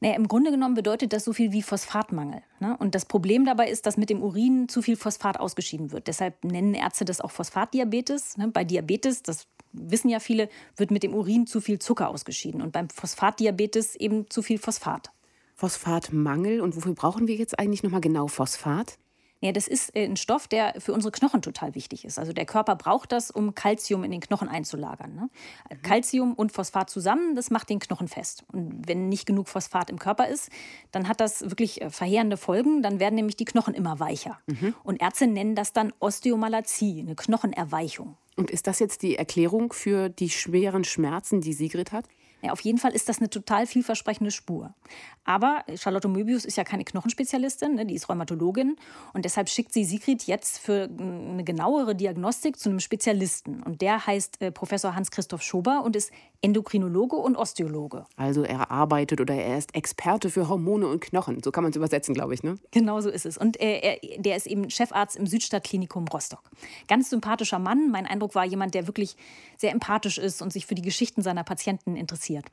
[0.00, 2.42] Naja, Im Grunde genommen bedeutet das so viel wie Phosphatmangel.
[2.60, 2.76] Ne?
[2.78, 6.06] Und das Problem dabei ist, dass mit dem Urin zu viel Phosphat ausgeschieden wird.
[6.06, 8.36] Deshalb nennen Ärzte das auch Phosphatdiabetes.
[8.36, 8.48] Ne?
[8.48, 12.60] Bei Diabetes, das wissen ja viele, wird mit dem Urin zu viel Zucker ausgeschieden.
[12.60, 15.10] Und beim Phosphatdiabetes eben zu viel Phosphat.
[15.54, 16.60] Phosphatmangel.
[16.60, 18.98] Und wofür brauchen wir jetzt eigentlich nochmal genau Phosphat?
[19.46, 22.18] Ja, das ist äh, ein Stoff, der für unsere Knochen total wichtig ist.
[22.18, 25.14] Also der Körper braucht das, um Kalzium in den Knochen einzulagern.
[25.14, 25.30] Ne?
[25.70, 26.32] Mhm.
[26.32, 28.44] und Phosphat zusammen, das macht den Knochen fest.
[28.50, 30.50] Und wenn nicht genug Phosphat im Körper ist,
[30.90, 32.82] dann hat das wirklich äh, verheerende Folgen.
[32.82, 34.40] Dann werden nämlich die Knochen immer weicher.
[34.46, 34.74] Mhm.
[34.82, 38.16] Und Ärzte nennen das dann Osteomalazie, eine Knochenerweichung.
[38.34, 42.06] Und ist das jetzt die Erklärung für die schweren Schmerzen, die Sigrid hat?
[42.46, 44.72] Ja, auf jeden Fall ist das eine total vielversprechende Spur.
[45.24, 47.86] Aber Charlotte Möbius ist ja keine Knochenspezialistin, ne?
[47.86, 48.76] die ist Rheumatologin.
[49.12, 53.64] Und deshalb schickt sie Sigrid jetzt für eine genauere Diagnostik zu einem Spezialisten.
[53.64, 58.06] Und der heißt äh, Professor Hans-Christoph Schober und ist Endokrinologe und Osteologe.
[58.16, 61.42] Also er arbeitet oder er ist Experte für Hormone und Knochen.
[61.42, 62.56] So kann man es übersetzen, glaube ich, ne?
[62.70, 63.38] Genau so ist es.
[63.38, 66.42] Und er, er, der ist eben Chefarzt im Südstadtklinikum Rostock.
[66.88, 67.90] Ganz sympathischer Mann.
[67.90, 69.16] Mein Eindruck war jemand, der wirklich
[69.56, 72.46] sehr empathisch ist und sich für die Geschichten seiner Patienten interessiert.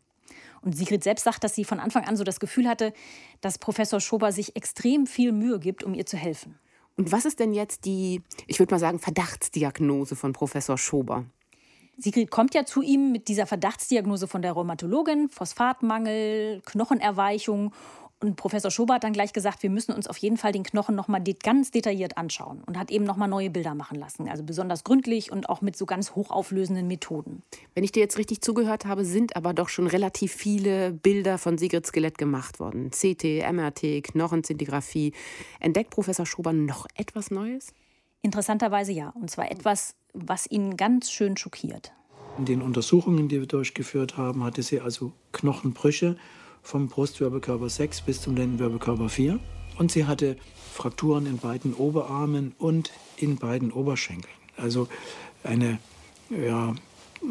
[0.62, 2.94] Und Sigrid selbst sagt, dass sie von Anfang an so das Gefühl hatte,
[3.42, 6.58] dass Professor Schober sich extrem viel Mühe gibt, um ihr zu helfen.
[6.96, 11.26] Und was ist denn jetzt die, ich würde mal sagen, Verdachtsdiagnose von Professor Schober?
[11.98, 17.72] Sigrid kommt ja zu ihm mit dieser Verdachtsdiagnose von der Rheumatologin, Phosphatmangel, Knochenerweichung.
[18.24, 20.96] Und Professor Schober hat dann gleich gesagt, wir müssen uns auf jeden Fall den Knochen
[20.96, 24.44] noch mal ganz detailliert anschauen und hat eben noch mal neue Bilder machen lassen, also
[24.44, 27.44] besonders gründlich und auch mit so ganz hochauflösenden Methoden.
[27.76, 31.58] Wenn ich dir jetzt richtig zugehört habe, sind aber doch schon relativ viele Bilder von
[31.58, 32.92] Sigrid Skelett gemacht worden.
[32.92, 35.12] CT, MRT, Knochenzintigraphie.
[35.60, 37.74] Entdeckt Professor Schober noch etwas Neues?
[38.24, 41.92] Interessanterweise ja, und zwar etwas, was ihn ganz schön schockiert.
[42.38, 46.16] In den Untersuchungen, die wir durchgeführt haben, hatte sie also Knochenbrüche
[46.62, 49.40] vom Brustwirbelkörper 6 bis zum Lendenwirbelkörper 4.
[49.78, 50.38] Und sie hatte
[50.72, 54.34] Frakturen in beiden Oberarmen und in beiden Oberschenkeln.
[54.56, 54.88] Also
[55.44, 55.80] eine
[56.30, 56.74] ja,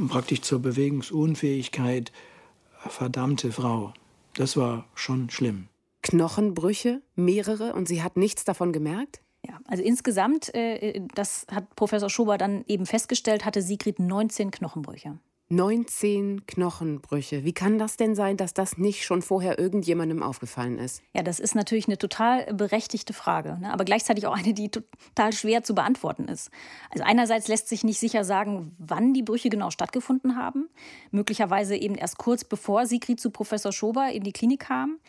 [0.09, 2.13] praktisch zur Bewegungsunfähigkeit
[2.87, 3.95] verdammte Frau.
[4.35, 5.69] Das war schon schlimm.
[6.03, 9.23] Knochenbrüche, mehrere, und sie hat nichts davon gemerkt?
[9.47, 15.19] Ja, also insgesamt, äh, das hat Professor Schober dann eben festgestellt, hatte Sigrid 19 Knochenbrüche.
[15.53, 17.45] 19 Knochenbrüche.
[17.45, 21.03] Wie kann das denn sein, dass das nicht schon vorher irgendjemandem aufgefallen ist?
[21.13, 23.71] Ja, das ist natürlich eine total berechtigte Frage, ne?
[23.71, 26.51] aber gleichzeitig auch eine, die total schwer zu beantworten ist.
[26.89, 30.71] Also einerseits lässt sich nicht sicher sagen, wann die Brüche genau stattgefunden haben.
[31.11, 35.01] Möglicherweise eben erst kurz bevor Sigrid zu Professor Schober in die Klinik kam.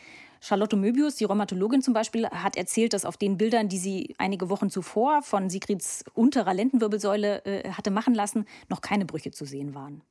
[0.44, 4.50] Charlotte Möbius, die Rheumatologin zum Beispiel, hat erzählt, dass auf den Bildern, die sie einige
[4.50, 9.74] Wochen zuvor von Sigrids unterer Lendenwirbelsäule äh, hatte machen lassen, noch keine Brüche zu sehen
[9.74, 10.02] waren.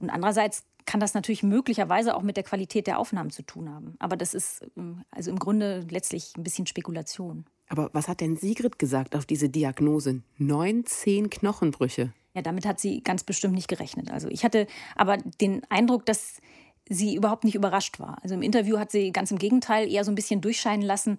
[0.00, 3.94] Und andererseits kann das natürlich möglicherweise auch mit der Qualität der Aufnahmen zu tun haben.
[3.98, 7.44] Aber das ist ähm, also im Grunde letztlich ein bisschen Spekulation.
[7.68, 10.22] Aber was hat denn Sigrid gesagt auf diese Diagnose?
[10.38, 12.14] 19 Knochenbrüche.
[12.34, 14.10] Ja, damit hat sie ganz bestimmt nicht gerechnet.
[14.10, 14.66] Also ich hatte
[14.96, 16.40] aber den Eindruck, dass
[16.88, 18.18] sie überhaupt nicht überrascht war.
[18.22, 21.18] Also im Interview hat sie ganz im Gegenteil eher so ein bisschen durchscheinen lassen,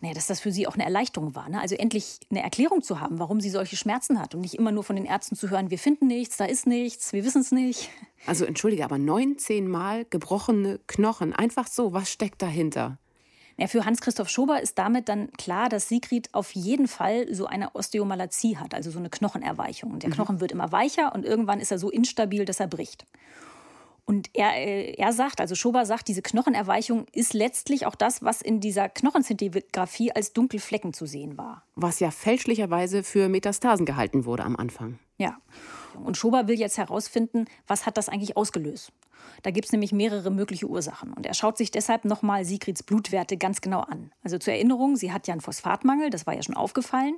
[0.00, 1.48] naja, dass das für sie auch eine Erleichterung war.
[1.48, 1.60] Ne?
[1.60, 4.84] Also endlich eine Erklärung zu haben, warum sie solche Schmerzen hat und nicht immer nur
[4.84, 7.88] von den Ärzten zu hören, wir finden nichts, da ist nichts, wir wissen es nicht.
[8.26, 12.98] Also entschuldige, aber 19 Mal gebrochene Knochen, einfach so, was steckt dahinter?
[13.56, 17.74] Ja, für Hans-Christoph Schober ist damit dann klar, dass Sigrid auf jeden Fall so eine
[17.74, 20.00] Osteomalazie hat, also so eine Knochenerweichung.
[20.00, 20.14] Der mhm.
[20.14, 23.06] Knochen wird immer weicher und irgendwann ist er so instabil, dass er bricht.
[24.06, 28.42] Und er, äh, er sagt, also Schober sagt, diese Knochenerweichung ist letztlich auch das, was
[28.42, 31.64] in dieser Knochenzintigraphie als Dunkelflecken zu sehen war.
[31.74, 34.98] Was ja fälschlicherweise für Metastasen gehalten wurde am Anfang.
[35.16, 35.38] Ja.
[36.02, 38.92] Und Schober will jetzt herausfinden, was hat das eigentlich ausgelöst.
[39.42, 41.12] Da gibt es nämlich mehrere mögliche Ursachen.
[41.12, 44.12] Und er schaut sich deshalb nochmal Sigrids Blutwerte ganz genau an.
[44.22, 47.16] Also zur Erinnerung, sie hat ja einen Phosphatmangel, das war ja schon aufgefallen.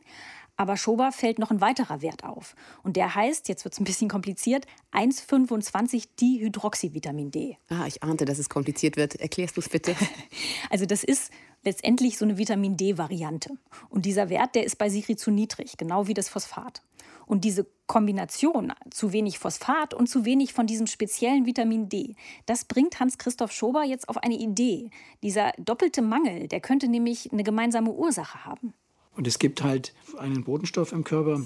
[0.57, 2.55] Aber Schober fällt noch ein weiterer Wert auf.
[2.83, 7.59] Und der heißt, jetzt wird es ein bisschen kompliziert, 1,25 Dihydroxyvitamin D.
[7.69, 9.17] Ah, ich ahnte, dass es kompliziert wird.
[9.17, 9.95] Erklärst du es bitte?
[10.71, 11.31] also das ist
[11.63, 13.59] letztendlich so eine Vitamin D-Variante.
[13.91, 16.83] Und dieser Wert, der ist bei Sigrid zu niedrig, genau wie das Phosphat.
[17.27, 22.15] Und diese Kombination zu wenig Phosphat und zu wenig von diesem speziellen Vitamin D,
[22.47, 24.91] das bringt Hans-Christoph Schober jetzt auf eine Idee.
[25.25, 28.75] Dieser doppelte Mangel, der könnte nämlich eine gemeinsame Ursache haben.
[29.17, 31.43] Und es gibt halt einen Botenstoff im Körper,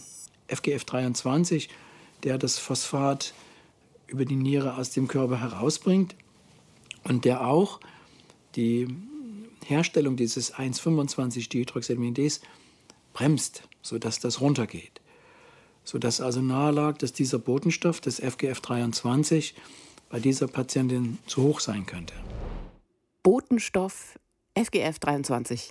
[0.49, 1.69] FGF23,
[2.25, 3.33] der das Phosphat
[4.09, 6.17] über die Niere aus dem Körper herausbringt
[7.05, 7.81] und der auch
[8.57, 8.89] die
[9.65, 12.41] Herstellung dieses 1,25-Dihydroxyamidins
[13.13, 15.01] bremst, sodass das runtergeht.
[15.85, 19.55] Sodass also nahe lag, dass dieser Botenstoff, das FGF23,
[20.09, 22.15] bei dieser Patientin zu hoch sein könnte.
[23.23, 24.19] Botenstoff
[24.57, 25.71] FGF23.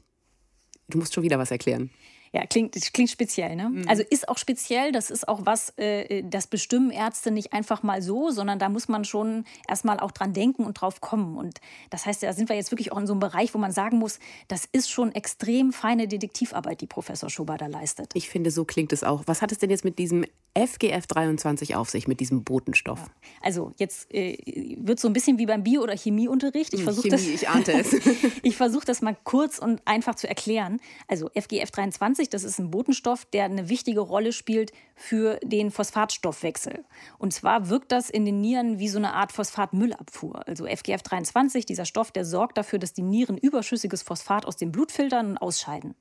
[0.90, 1.90] Du musst schon wieder was erklären.
[2.32, 3.70] Ja, klingt, klingt speziell, ne?
[3.70, 3.86] Mhm.
[3.88, 8.02] Also ist auch speziell, das ist auch was, äh, das bestimmen Ärzte nicht einfach mal
[8.04, 11.38] so, sondern da muss man schon erstmal auch dran denken und drauf kommen.
[11.38, 13.72] Und das heißt, da sind wir jetzt wirklich auch in so einem Bereich, wo man
[13.72, 18.12] sagen muss, das ist schon extrem feine Detektivarbeit, die Professor Schober da leistet.
[18.14, 19.24] Ich finde, so klingt es auch.
[19.26, 20.26] Was hat es denn jetzt mit diesem
[20.56, 23.10] FGF 23 auf sich, mit diesem Botenstoff?
[23.42, 24.38] Also jetzt äh,
[24.78, 26.74] wird so ein bisschen wie beim Bio- oder Chemieunterricht.
[26.74, 27.94] Ich hm, versuche das, ich ahnte es.
[28.44, 30.80] ich versuche das mal kurz und einfach zu erklären.
[31.08, 36.84] Also FGF 23 das ist ein Botenstoff, der eine wichtige Rolle spielt für den Phosphatstoffwechsel.
[37.18, 40.48] Und zwar wirkt das in den Nieren wie so eine Art Phosphatmüllabfuhr.
[40.48, 44.92] Also FGF23, dieser Stoff, der sorgt dafür, dass die Nieren überschüssiges Phosphat aus dem Blut
[44.92, 45.96] filtern und ausscheiden.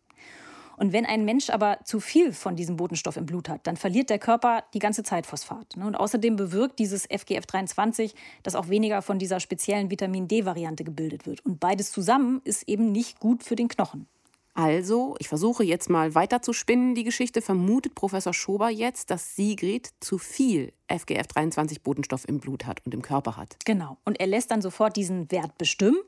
[0.79, 4.11] Und wenn ein Mensch aber zu viel von diesem Botenstoff im Blut hat, dann verliert
[4.11, 5.77] der Körper die ganze Zeit Phosphat.
[5.77, 5.87] Ne?
[5.87, 8.15] Und außerdem bewirkt dieses FGF23,
[8.45, 11.45] dass auch weniger von dieser speziellen Vitamin D-Variante gebildet wird.
[11.45, 14.07] Und beides zusammen ist eben nicht gut für den Knochen.
[14.55, 17.43] Also, ich versuche jetzt mal weiter zu spinnen, die Geschichte.
[17.43, 23.37] Vermutet Professor Schober jetzt, dass Sigrid zu viel FGF23-Botenstoff im Blut hat und im Körper
[23.37, 23.57] hat.
[23.65, 23.99] Genau.
[24.05, 25.99] Und er lässt dann sofort diesen Wert bestimmen.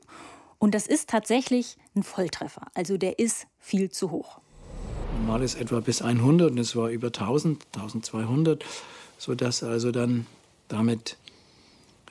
[0.59, 2.67] Und das ist tatsächlich ein Volltreffer.
[2.73, 4.41] Also der ist viel zu hoch.
[5.17, 8.63] Normal ist etwa bis 100 und es war über 1000, 1200,
[9.17, 10.25] sodass also dann
[10.67, 11.17] damit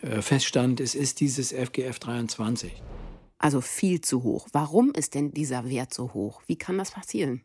[0.03, 2.71] äh, feststand, es ist dieses FGF23.
[3.39, 4.49] Also viel zu hoch.
[4.53, 6.43] Warum ist denn dieser Wert so hoch?
[6.47, 7.43] Wie kann das passieren?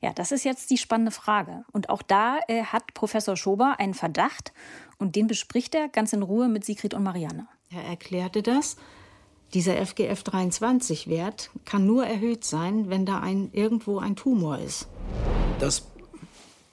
[0.00, 1.64] Ja, das ist jetzt die spannende Frage.
[1.72, 4.52] Und auch da äh, hat Professor Schober einen Verdacht
[4.98, 7.48] und den bespricht er ganz in Ruhe mit Sigrid und Marianne.
[7.70, 8.76] Er erklärte das.
[9.54, 14.88] Dieser FGF23-Wert kann nur erhöht sein, wenn da ein, irgendwo ein Tumor ist.
[15.58, 15.86] Das,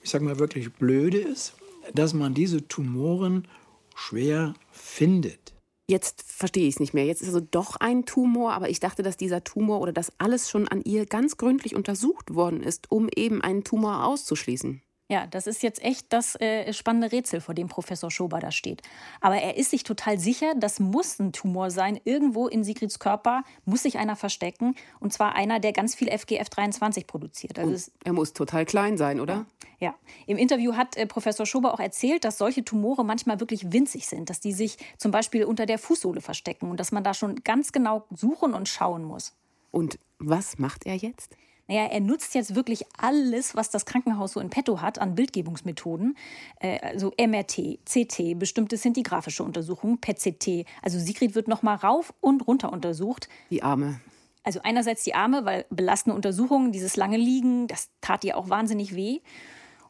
[0.02, 1.54] ich sage mal, wirklich Blöde ist,
[1.94, 3.48] dass man diese Tumoren
[3.94, 5.54] schwer findet.
[5.88, 7.06] Jetzt verstehe ich es nicht mehr.
[7.06, 10.50] Jetzt ist also doch ein Tumor, aber ich dachte, dass dieser Tumor oder dass alles
[10.50, 14.82] schon an ihr ganz gründlich untersucht worden ist, um eben einen Tumor auszuschließen.
[15.08, 18.82] Ja, das ist jetzt echt das äh, spannende Rätsel, vor dem Professor Schober da steht.
[19.20, 22.00] Aber er ist sich total sicher, das muss ein Tumor sein.
[22.04, 24.74] Irgendwo in Sigrids Körper muss sich einer verstecken.
[24.98, 27.56] Und zwar einer, der ganz viel FGF23 produziert.
[27.56, 29.46] Also er muss total klein sein, oder?
[29.78, 29.90] Ja.
[29.90, 29.94] ja.
[30.26, 34.28] Im Interview hat äh, Professor Schober auch erzählt, dass solche Tumore manchmal wirklich winzig sind.
[34.28, 37.70] Dass die sich zum Beispiel unter der Fußsohle verstecken und dass man da schon ganz
[37.70, 39.36] genau suchen und schauen muss.
[39.70, 41.36] Und was macht er jetzt?
[41.68, 46.16] Naja, er nutzt jetzt wirklich alles, was das Krankenhaus so in petto hat an Bildgebungsmethoden.
[46.60, 50.64] Äh, also MRT, CT, bestimmte sind die grafische Untersuchung, PET-CT.
[50.82, 53.28] Also Sigrid wird noch mal rauf und runter untersucht.
[53.50, 54.00] Die Arme.
[54.44, 58.94] Also einerseits die Arme, weil belastende Untersuchungen, dieses lange Liegen, das tat ihr auch wahnsinnig
[58.94, 59.20] weh.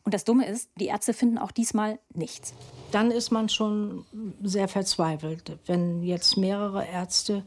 [0.02, 2.54] Und das Dumme ist, die Ärzte finden auch diesmal nichts.
[2.92, 4.06] Dann ist man schon
[4.40, 7.44] sehr verzweifelt, wenn jetzt mehrere Ärzte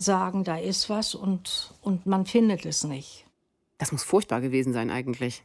[0.00, 3.26] sagen, da ist was und, und man findet es nicht.
[3.78, 5.44] Das muss furchtbar gewesen sein eigentlich.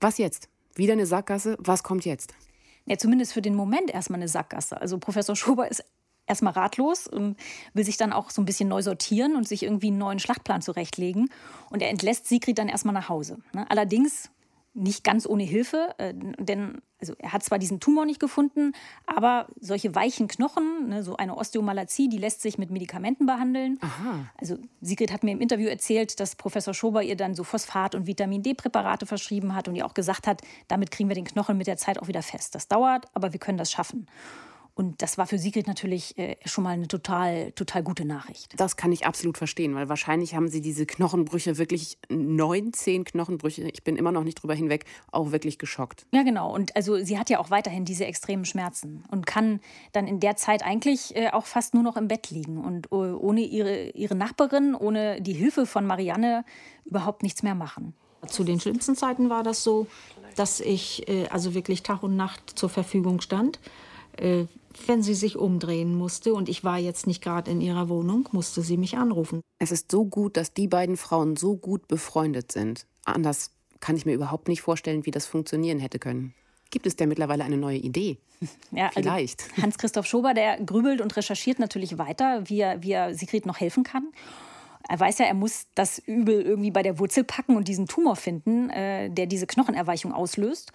[0.00, 0.48] Was jetzt?
[0.74, 1.56] Wieder eine Sackgasse?
[1.60, 2.34] Was kommt jetzt?
[2.86, 4.80] Ja, zumindest für den Moment erstmal eine Sackgasse.
[4.80, 5.84] Also Professor Schober ist
[6.26, 7.36] erstmal ratlos und
[7.74, 10.62] will sich dann auch so ein bisschen neu sortieren und sich irgendwie einen neuen Schlachtplan
[10.62, 11.28] zurechtlegen.
[11.68, 13.38] Und er entlässt Sigrid dann erstmal nach Hause.
[13.52, 13.66] Ne?
[13.68, 14.30] Allerdings
[14.72, 18.72] nicht ganz ohne Hilfe, äh, denn also er hat zwar diesen Tumor nicht gefunden,
[19.06, 23.78] aber solche weichen Knochen, ne, so eine Osteomalazie, die lässt sich mit Medikamenten behandeln.
[23.80, 24.26] Aha.
[24.38, 28.06] Also Sigrid hat mir im Interview erzählt, dass Professor Schober ihr dann so Phosphat- und
[28.06, 31.66] Vitamin D-Präparate verschrieben hat und ihr auch gesagt hat, damit kriegen wir den Knochen mit
[31.66, 32.54] der Zeit auch wieder fest.
[32.54, 34.06] Das dauert, aber wir können das schaffen.
[34.74, 38.58] Und das war für Sigrid natürlich äh, schon mal eine total, total gute Nachricht.
[38.58, 43.84] Das kann ich absolut verstehen, weil wahrscheinlich haben sie diese Knochenbrüche wirklich 19 Knochenbrüche, ich
[43.84, 46.06] bin immer noch nicht drüber hinweg, auch wirklich geschockt.
[46.12, 46.54] Ja, genau.
[46.54, 49.60] Und also sie hat ja auch weiterhin diese extremen Schmerzen und kann
[49.92, 52.94] dann in der Zeit eigentlich äh, auch fast nur noch im Bett liegen und äh,
[52.94, 56.44] ohne ihre, ihre Nachbarin, ohne die Hilfe von Marianne
[56.84, 57.94] überhaupt nichts mehr machen.
[58.26, 59.86] Zu den schlimmsten Zeiten war das so,
[60.36, 63.58] dass ich äh, also wirklich Tag und Nacht zur Verfügung stand.
[64.86, 68.62] Wenn sie sich umdrehen musste und ich war jetzt nicht gerade in ihrer Wohnung, musste
[68.62, 69.40] sie mich anrufen.
[69.58, 72.86] Es ist so gut, dass die beiden Frauen so gut befreundet sind.
[73.04, 76.34] Anders kann ich mir überhaupt nicht vorstellen, wie das funktionieren hätte können.
[76.70, 78.18] Gibt es denn mittlerweile eine neue Idee?
[78.70, 79.42] Ja, also Vielleicht.
[79.50, 83.60] Also Hans-Christoph Schober, der grübelt und recherchiert natürlich weiter, wie er, wie er Sigrid noch
[83.60, 84.08] helfen kann.
[84.88, 88.16] Er weiß ja, er muss das Übel irgendwie bei der Wurzel packen und diesen Tumor
[88.16, 90.72] finden, äh, der diese Knochenerweichung auslöst.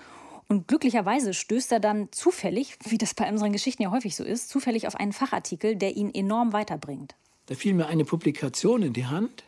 [0.48, 4.50] Und glücklicherweise stößt er dann zufällig, wie das bei unseren Geschichten ja häufig so ist,
[4.50, 7.16] zufällig auf einen Fachartikel, der ihn enorm weiterbringt.
[7.48, 9.44] Da fiel mir eine Publikation in die Hand,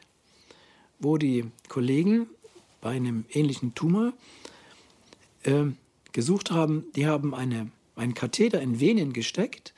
[1.00, 2.28] wo die Kollegen
[2.82, 4.14] bei einem ähnlichen Tumor
[5.44, 5.66] äh,
[6.12, 9.74] gesucht haben, die haben eine, einen Katheter in Venen gesteckt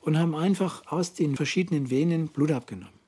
[0.00, 3.00] und haben einfach aus den verschiedenen Venen Blut abgenommen.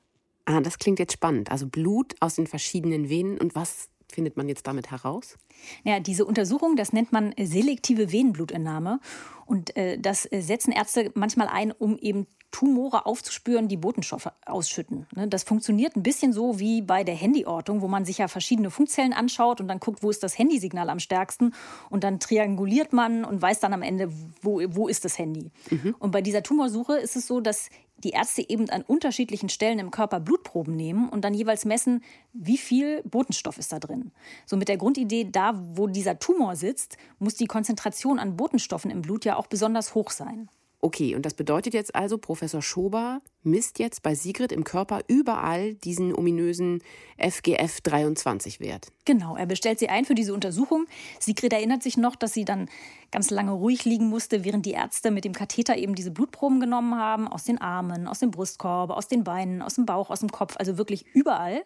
[0.45, 1.51] Ah, das klingt jetzt spannend.
[1.51, 5.37] Also Blut aus den verschiedenen Venen und was findet man jetzt damit heraus?
[5.83, 8.99] Ja, diese Untersuchung, das nennt man selektive Venenblutentnahme.
[9.45, 15.07] Und äh, das äh, setzen Ärzte manchmal ein, um eben Tumore aufzuspüren, die Botenstoffe ausschütten.
[15.15, 18.69] Ne, das funktioniert ein bisschen so wie bei der Handyortung, wo man sich ja verschiedene
[18.69, 21.53] Funkzellen anschaut und dann guckt, wo ist das Handysignal am stärksten
[21.89, 25.51] und dann trianguliert man und weiß dann am Ende, wo, wo ist das Handy.
[25.71, 25.95] Mhm.
[25.97, 27.69] Und bei dieser Tumorsuche ist es so, dass
[28.03, 32.57] die Ärzte eben an unterschiedlichen Stellen im Körper Blutproben nehmen und dann jeweils messen, wie
[32.57, 34.11] viel Botenstoff ist da drin.
[34.45, 39.01] So mit der Grundidee, da wo dieser Tumor sitzt, muss die Konzentration an Botenstoffen im
[39.01, 40.49] Blut ja auch besonders hoch sein.
[40.83, 45.75] Okay, und das bedeutet jetzt also, Professor Schober misst jetzt bei Sigrid im Körper überall
[45.75, 46.83] diesen ominösen
[47.17, 48.91] FGF23-Wert.
[49.05, 50.85] Genau, er bestellt sie ein für diese Untersuchung.
[51.21, 52.67] Sigrid erinnert sich noch, dass sie dann
[53.11, 56.95] ganz lange ruhig liegen musste, während die Ärzte mit dem Katheter eben diese Blutproben genommen
[56.95, 60.33] haben, aus den Armen, aus dem Brustkorb, aus den Beinen, aus dem Bauch, aus dem
[60.33, 61.63] Kopf, also wirklich überall.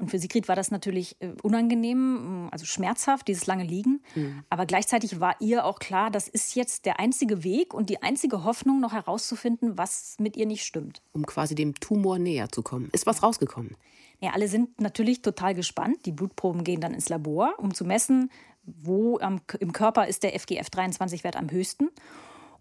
[0.00, 4.02] Und für Sigrid war das natürlich äh, unangenehm, also schmerzhaft, dieses lange Liegen.
[4.14, 4.42] Mhm.
[4.48, 8.44] Aber gleichzeitig war ihr auch klar, das ist jetzt der einzige Weg und die einzige
[8.44, 11.02] Hoffnung, noch herauszufinden, was mit ihr nicht stimmt.
[11.12, 12.88] Um quasi dem Tumor näher zu kommen.
[12.92, 13.76] Ist was rausgekommen?
[14.20, 16.06] Ja, alle sind natürlich total gespannt.
[16.06, 18.30] Die Blutproben gehen dann ins Labor, um zu messen,
[18.62, 21.90] wo im Körper ist der FGF23-Wert am höchsten.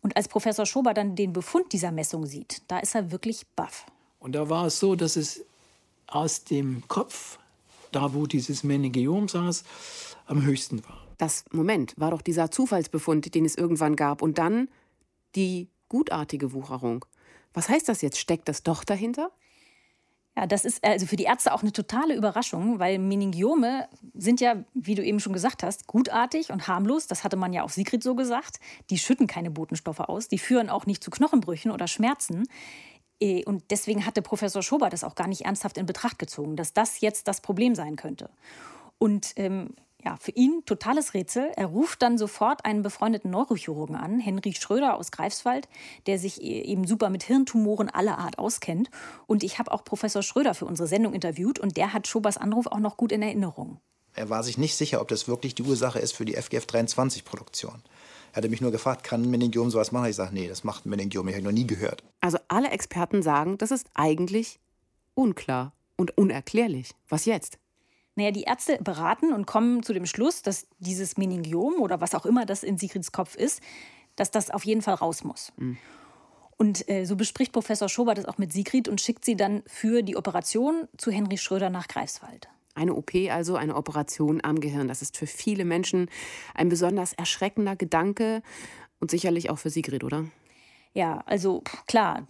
[0.01, 3.85] Und als Professor Schober dann den Befund dieser Messung sieht, da ist er wirklich baff.
[4.19, 5.45] Und da war es so, dass es
[6.11, 7.39] aus dem Kopf,
[7.91, 9.63] da wo dieses Meningiom saß,
[10.25, 10.99] am höchsten war.
[11.17, 14.21] Das Moment war doch dieser Zufallsbefund, den es irgendwann gab.
[14.21, 14.69] Und dann
[15.35, 17.05] die gutartige Wucherung.
[17.53, 18.17] Was heißt das jetzt?
[18.17, 19.31] Steckt das doch dahinter?
[20.37, 24.63] Ja, das ist also für die Ärzte auch eine totale Überraschung, weil Meningiome sind ja,
[24.73, 27.07] wie du eben schon gesagt hast, gutartig und harmlos.
[27.07, 28.59] Das hatte man ja auch Sigrid so gesagt.
[28.89, 32.47] Die schütten keine Botenstoffe aus, die führen auch nicht zu Knochenbrüchen oder Schmerzen.
[33.19, 36.73] Äh, und deswegen hatte Professor Schober das auch gar nicht ernsthaft in Betracht gezogen, dass
[36.73, 38.29] das jetzt das Problem sein könnte.
[38.97, 41.51] Und ähm, ja, für ihn totales Rätsel.
[41.55, 45.67] Er ruft dann sofort einen befreundeten Neurochirurgen an, Henry Schröder aus Greifswald,
[46.07, 48.89] der sich e-, eben super mit Hirntumoren aller Art auskennt.
[49.27, 52.67] Und ich habe auch Professor Schröder für unsere Sendung interviewt und der hat Schobers Anruf
[52.67, 53.79] auch noch gut in Erinnerung.
[54.13, 57.83] Er war sich nicht sicher, ob das wirklich die Ursache ist für die FGF23-Produktion.
[58.31, 60.09] Er hatte mich nur gefragt, kann ein Meningiom sowas machen?
[60.09, 62.03] Ich sage, nee, das macht ein Meningiom, ich habe noch nie gehört.
[62.21, 64.59] Also alle Experten sagen, das ist eigentlich
[65.13, 66.91] unklar und unerklärlich.
[67.07, 67.59] Was jetzt?
[68.15, 72.25] Naja, die Ärzte beraten und kommen zu dem Schluss, dass dieses Meningiom oder was auch
[72.25, 73.61] immer das in Sigrids Kopf ist,
[74.15, 75.53] dass das auf jeden Fall raus muss.
[75.57, 75.77] Mhm.
[76.57, 80.03] Und äh, so bespricht Professor Schober das auch mit Sigrid und schickt sie dann für
[80.03, 82.49] die Operation zu Henry Schröder nach Greifswald.
[82.79, 84.87] Eine OP, also eine Operation am Gehirn.
[84.87, 86.09] Das ist für viele Menschen
[86.55, 88.41] ein besonders erschreckender Gedanke
[89.01, 90.25] und sicherlich auch für Sigrid, oder?
[90.93, 92.25] Ja, also klar,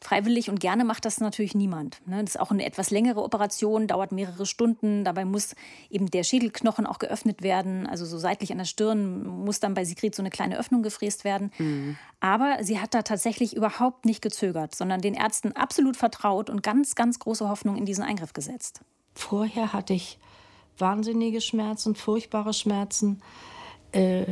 [0.00, 2.02] freiwillig und gerne macht das natürlich niemand.
[2.06, 2.20] Ne?
[2.22, 5.04] Das ist auch eine etwas längere Operation, dauert mehrere Stunden.
[5.04, 5.54] Dabei muss
[5.88, 7.86] eben der Schädelknochen auch geöffnet werden.
[7.86, 11.24] Also so seitlich an der Stirn muss dann bei Sigrid so eine kleine Öffnung gefräst
[11.24, 11.52] werden.
[11.58, 11.96] Mhm.
[12.18, 16.96] Aber sie hat da tatsächlich überhaupt nicht gezögert, sondern den Ärzten absolut vertraut und ganz,
[16.96, 18.80] ganz große Hoffnung in diesen Eingriff gesetzt.
[19.14, 20.18] Vorher hatte ich
[20.78, 23.22] wahnsinnige Schmerzen, furchtbare Schmerzen.
[23.92, 24.26] Äh,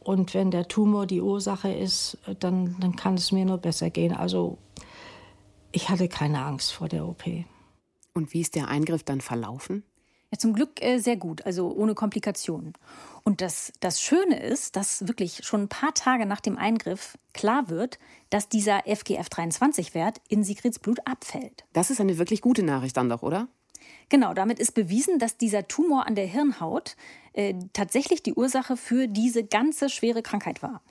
[0.00, 4.14] und wenn der Tumor die Ursache ist, dann, dann kann es mir nur besser gehen.
[4.14, 4.58] Also
[5.72, 7.24] ich hatte keine Angst vor der OP.
[8.14, 9.82] Und wie ist der Eingriff dann verlaufen?
[10.30, 12.72] Ja, zum Glück äh, sehr gut, also ohne Komplikationen.
[13.22, 17.68] Und das, das Schöne ist, dass wirklich schon ein paar Tage nach dem Eingriff klar
[17.68, 17.98] wird,
[18.30, 21.64] dass dieser FGF23-Wert in Sigrids Blut abfällt.
[21.72, 23.48] Das ist eine wirklich gute Nachricht dann doch, oder?
[24.08, 26.96] Genau, damit ist bewiesen, dass dieser Tumor an der Hirnhaut
[27.32, 30.82] äh, tatsächlich die Ursache für diese ganze schwere Krankheit war.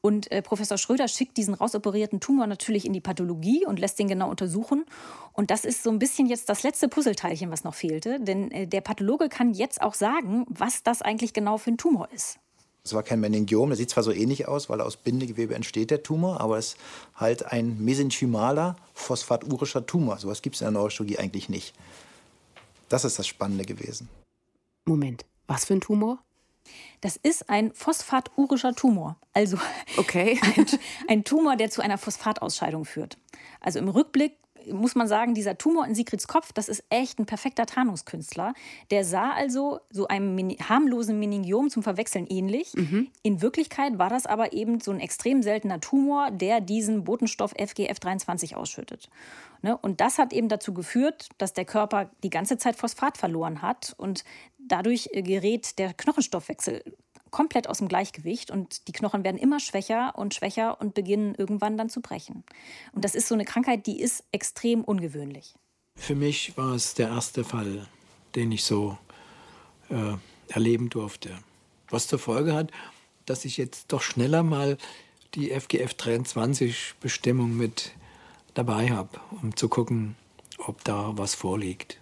[0.00, 4.06] Und äh, Professor Schröder schickt diesen rausoperierten Tumor natürlich in die Pathologie und lässt den
[4.06, 4.84] genau untersuchen.
[5.32, 8.20] Und das ist so ein bisschen jetzt das letzte Puzzleteilchen, was noch fehlte.
[8.20, 12.08] Denn äh, der Pathologe kann jetzt auch sagen, was das eigentlich genau für ein Tumor
[12.12, 12.38] ist.
[12.84, 16.04] Es war kein Meningiom, der sieht zwar so ähnlich aus, weil aus Bindegewebe entsteht der
[16.04, 16.76] Tumor, aber es ist
[17.16, 20.18] halt ein mesenchymaler phosphaturischer Tumor.
[20.18, 21.74] Sowas gibt es in der Neurochirurgie eigentlich nicht.
[22.88, 24.08] Das ist das Spannende gewesen.
[24.84, 26.18] Moment, was für ein Tumor?
[27.00, 29.16] Das ist ein phosphaturischer Tumor.
[29.32, 29.58] Also
[29.96, 30.38] okay.
[30.56, 30.66] ein,
[31.08, 33.18] ein Tumor, der zu einer Phosphatausscheidung führt.
[33.60, 34.38] Also im Rückblick
[34.72, 38.54] muss man sagen, dieser Tumor in Sigrids Kopf, das ist echt ein perfekter Tarnungskünstler.
[38.90, 40.36] Der sah also so einem
[40.68, 42.74] harmlosen Meningiom zum Verwechseln ähnlich.
[42.74, 43.08] Mhm.
[43.22, 48.54] In Wirklichkeit war das aber eben so ein extrem seltener Tumor, der diesen Botenstoff FGF23
[48.54, 49.08] ausschüttet.
[49.62, 49.76] Ne?
[49.76, 53.94] Und das hat eben dazu geführt, dass der Körper die ganze Zeit Phosphat verloren hat
[53.96, 54.24] und
[54.58, 56.82] dadurch gerät der Knochenstoffwechsel
[57.36, 61.76] komplett aus dem Gleichgewicht und die Knochen werden immer schwächer und schwächer und beginnen irgendwann
[61.76, 62.44] dann zu brechen.
[62.92, 65.54] Und das ist so eine Krankheit, die ist extrem ungewöhnlich.
[65.96, 67.86] Für mich war es der erste Fall,
[68.34, 68.96] den ich so
[69.90, 70.14] äh,
[70.48, 71.36] erleben durfte.
[71.90, 72.70] Was zur Folge hat,
[73.26, 74.78] dass ich jetzt doch schneller mal
[75.34, 77.92] die FGF 23 Bestimmung mit
[78.54, 80.16] dabei habe, um zu gucken,
[80.56, 82.00] ob da was vorliegt.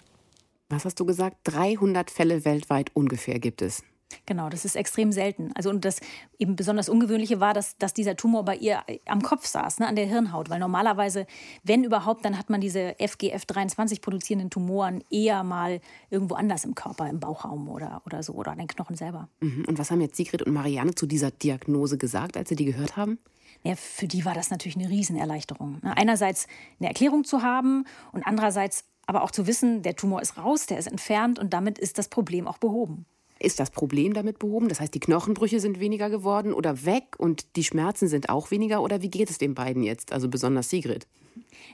[0.68, 1.38] Was hast du gesagt?
[1.42, 3.82] 300 Fälle weltweit ungefähr gibt es.
[4.26, 5.50] Genau, das ist extrem selten.
[5.54, 6.00] Also und das
[6.38, 9.96] eben besonders Ungewöhnliche war, dass, dass dieser Tumor bei ihr am Kopf saß, ne, an
[9.96, 10.50] der Hirnhaut.
[10.50, 11.26] Weil normalerweise,
[11.62, 15.80] wenn überhaupt, dann hat man diese FGF23 produzierenden Tumoren eher mal
[16.10, 19.28] irgendwo anders im Körper, im Bauchraum oder, oder so, oder an den Knochen selber.
[19.40, 19.64] Mhm.
[19.66, 22.96] Und was haben jetzt Sigrid und Marianne zu dieser Diagnose gesagt, als sie die gehört
[22.96, 23.18] haben?
[23.62, 25.78] Ja, für die war das natürlich eine Riesenerleichterung.
[25.82, 25.96] Ne?
[25.96, 26.46] Einerseits
[26.78, 30.78] eine Erklärung zu haben und andererseits aber auch zu wissen, der Tumor ist raus, der
[30.78, 33.06] ist entfernt und damit ist das Problem auch behoben.
[33.38, 34.68] Ist das Problem damit behoben?
[34.68, 38.82] Das heißt, die Knochenbrüche sind weniger geworden oder weg und die Schmerzen sind auch weniger?
[38.82, 41.06] Oder wie geht es den beiden jetzt, also besonders Sigrid?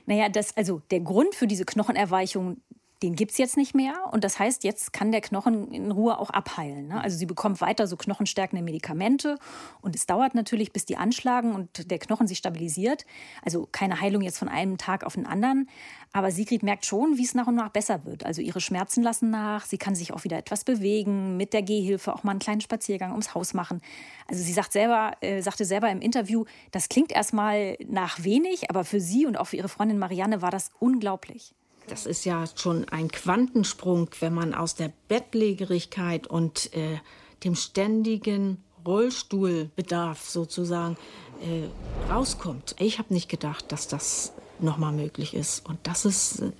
[0.05, 2.57] Naja, das, also der Grund für diese Knochenerweichung,
[3.03, 3.95] den gibt es jetzt nicht mehr.
[4.11, 6.89] Und das heißt, jetzt kann der Knochen in Ruhe auch abheilen.
[6.89, 7.01] Ne?
[7.01, 9.37] Also sie bekommt weiter so knochenstärkende Medikamente.
[9.81, 13.05] Und es dauert natürlich, bis die anschlagen und der Knochen sich stabilisiert.
[13.41, 15.67] Also keine Heilung jetzt von einem Tag auf den anderen.
[16.13, 18.25] Aber Sigrid merkt schon, wie es nach und nach besser wird.
[18.25, 19.65] Also ihre Schmerzen lassen nach.
[19.65, 23.11] Sie kann sich auch wieder etwas bewegen, mit der Gehhilfe auch mal einen kleinen Spaziergang
[23.11, 23.81] ums Haus machen.
[24.27, 28.83] Also sie sagt selber, äh, sagte selber im Interview, das klingt erstmal nach wenig, aber
[28.83, 31.55] für sie und auch für ihre Freundin Marianne war das unglaublich.
[31.87, 36.99] Das ist ja schon ein Quantensprung, wenn man aus der Bettlägerigkeit und äh,
[37.43, 40.97] dem ständigen Rollstuhlbedarf sozusagen
[41.41, 41.67] äh,
[42.11, 42.75] rauskommt.
[42.79, 45.67] Ich habe nicht gedacht, dass das nochmal möglich ist.
[45.67, 46.51] Und das ist äh,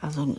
[0.00, 0.36] also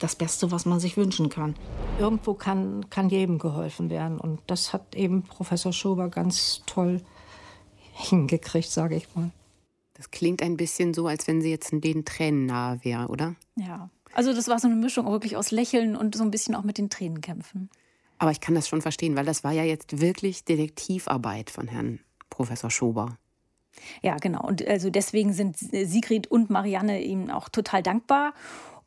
[0.00, 1.54] das Beste, was man sich wünschen kann.
[1.98, 4.18] Irgendwo kann, kann jedem geholfen werden.
[4.18, 7.00] Und das hat eben Professor Schober ganz toll
[7.92, 9.30] hingekriegt, sage ich mal.
[9.96, 13.34] Das klingt ein bisschen so, als wenn sie jetzt in den Tränen nahe wäre, oder?
[13.56, 13.88] Ja.
[14.12, 16.78] Also das war so eine Mischung wirklich aus Lächeln und so ein bisschen auch mit
[16.78, 17.70] den Tränen kämpfen.
[18.18, 22.00] Aber ich kann das schon verstehen, weil das war ja jetzt wirklich Detektivarbeit von Herrn
[22.30, 23.18] Professor Schober.
[24.02, 24.46] Ja, genau.
[24.46, 28.32] Und also deswegen sind Sigrid und Marianne ihm auch total dankbar.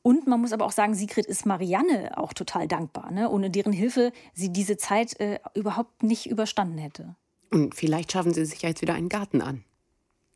[0.02, 3.30] Und man muss aber auch sagen, Sigrid ist Marianne auch total dankbar, ne?
[3.30, 7.16] ohne deren Hilfe sie diese Zeit äh, überhaupt nicht überstanden hätte.
[7.52, 9.64] Und vielleicht schaffen sie sich ja jetzt wieder einen Garten an.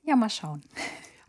[0.03, 0.61] Ja, mal schauen.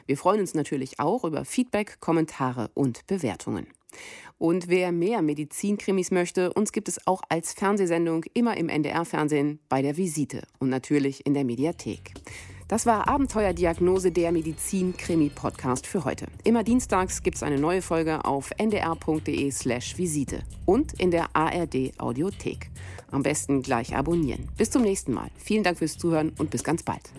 [0.06, 3.68] Wir freuen uns natürlich auch über Feedback, Kommentare und Bewertungen.
[4.38, 9.82] Und wer mehr Medizinkrimis möchte, uns gibt es auch als Fernsehsendung immer im NDR-Fernsehen bei
[9.82, 12.14] der Visite und natürlich in der Mediathek.
[12.68, 16.28] Das war Abenteuerdiagnose der Medizin-Krimi-Podcast für heute.
[16.44, 22.70] Immer dienstags gibt es eine neue Folge auf ndr.de/slash Visite und in der ARD-Audiothek.
[23.10, 24.50] Am besten gleich abonnieren.
[24.58, 25.30] Bis zum nächsten Mal.
[25.38, 27.10] Vielen Dank fürs Zuhören und bis ganz bald.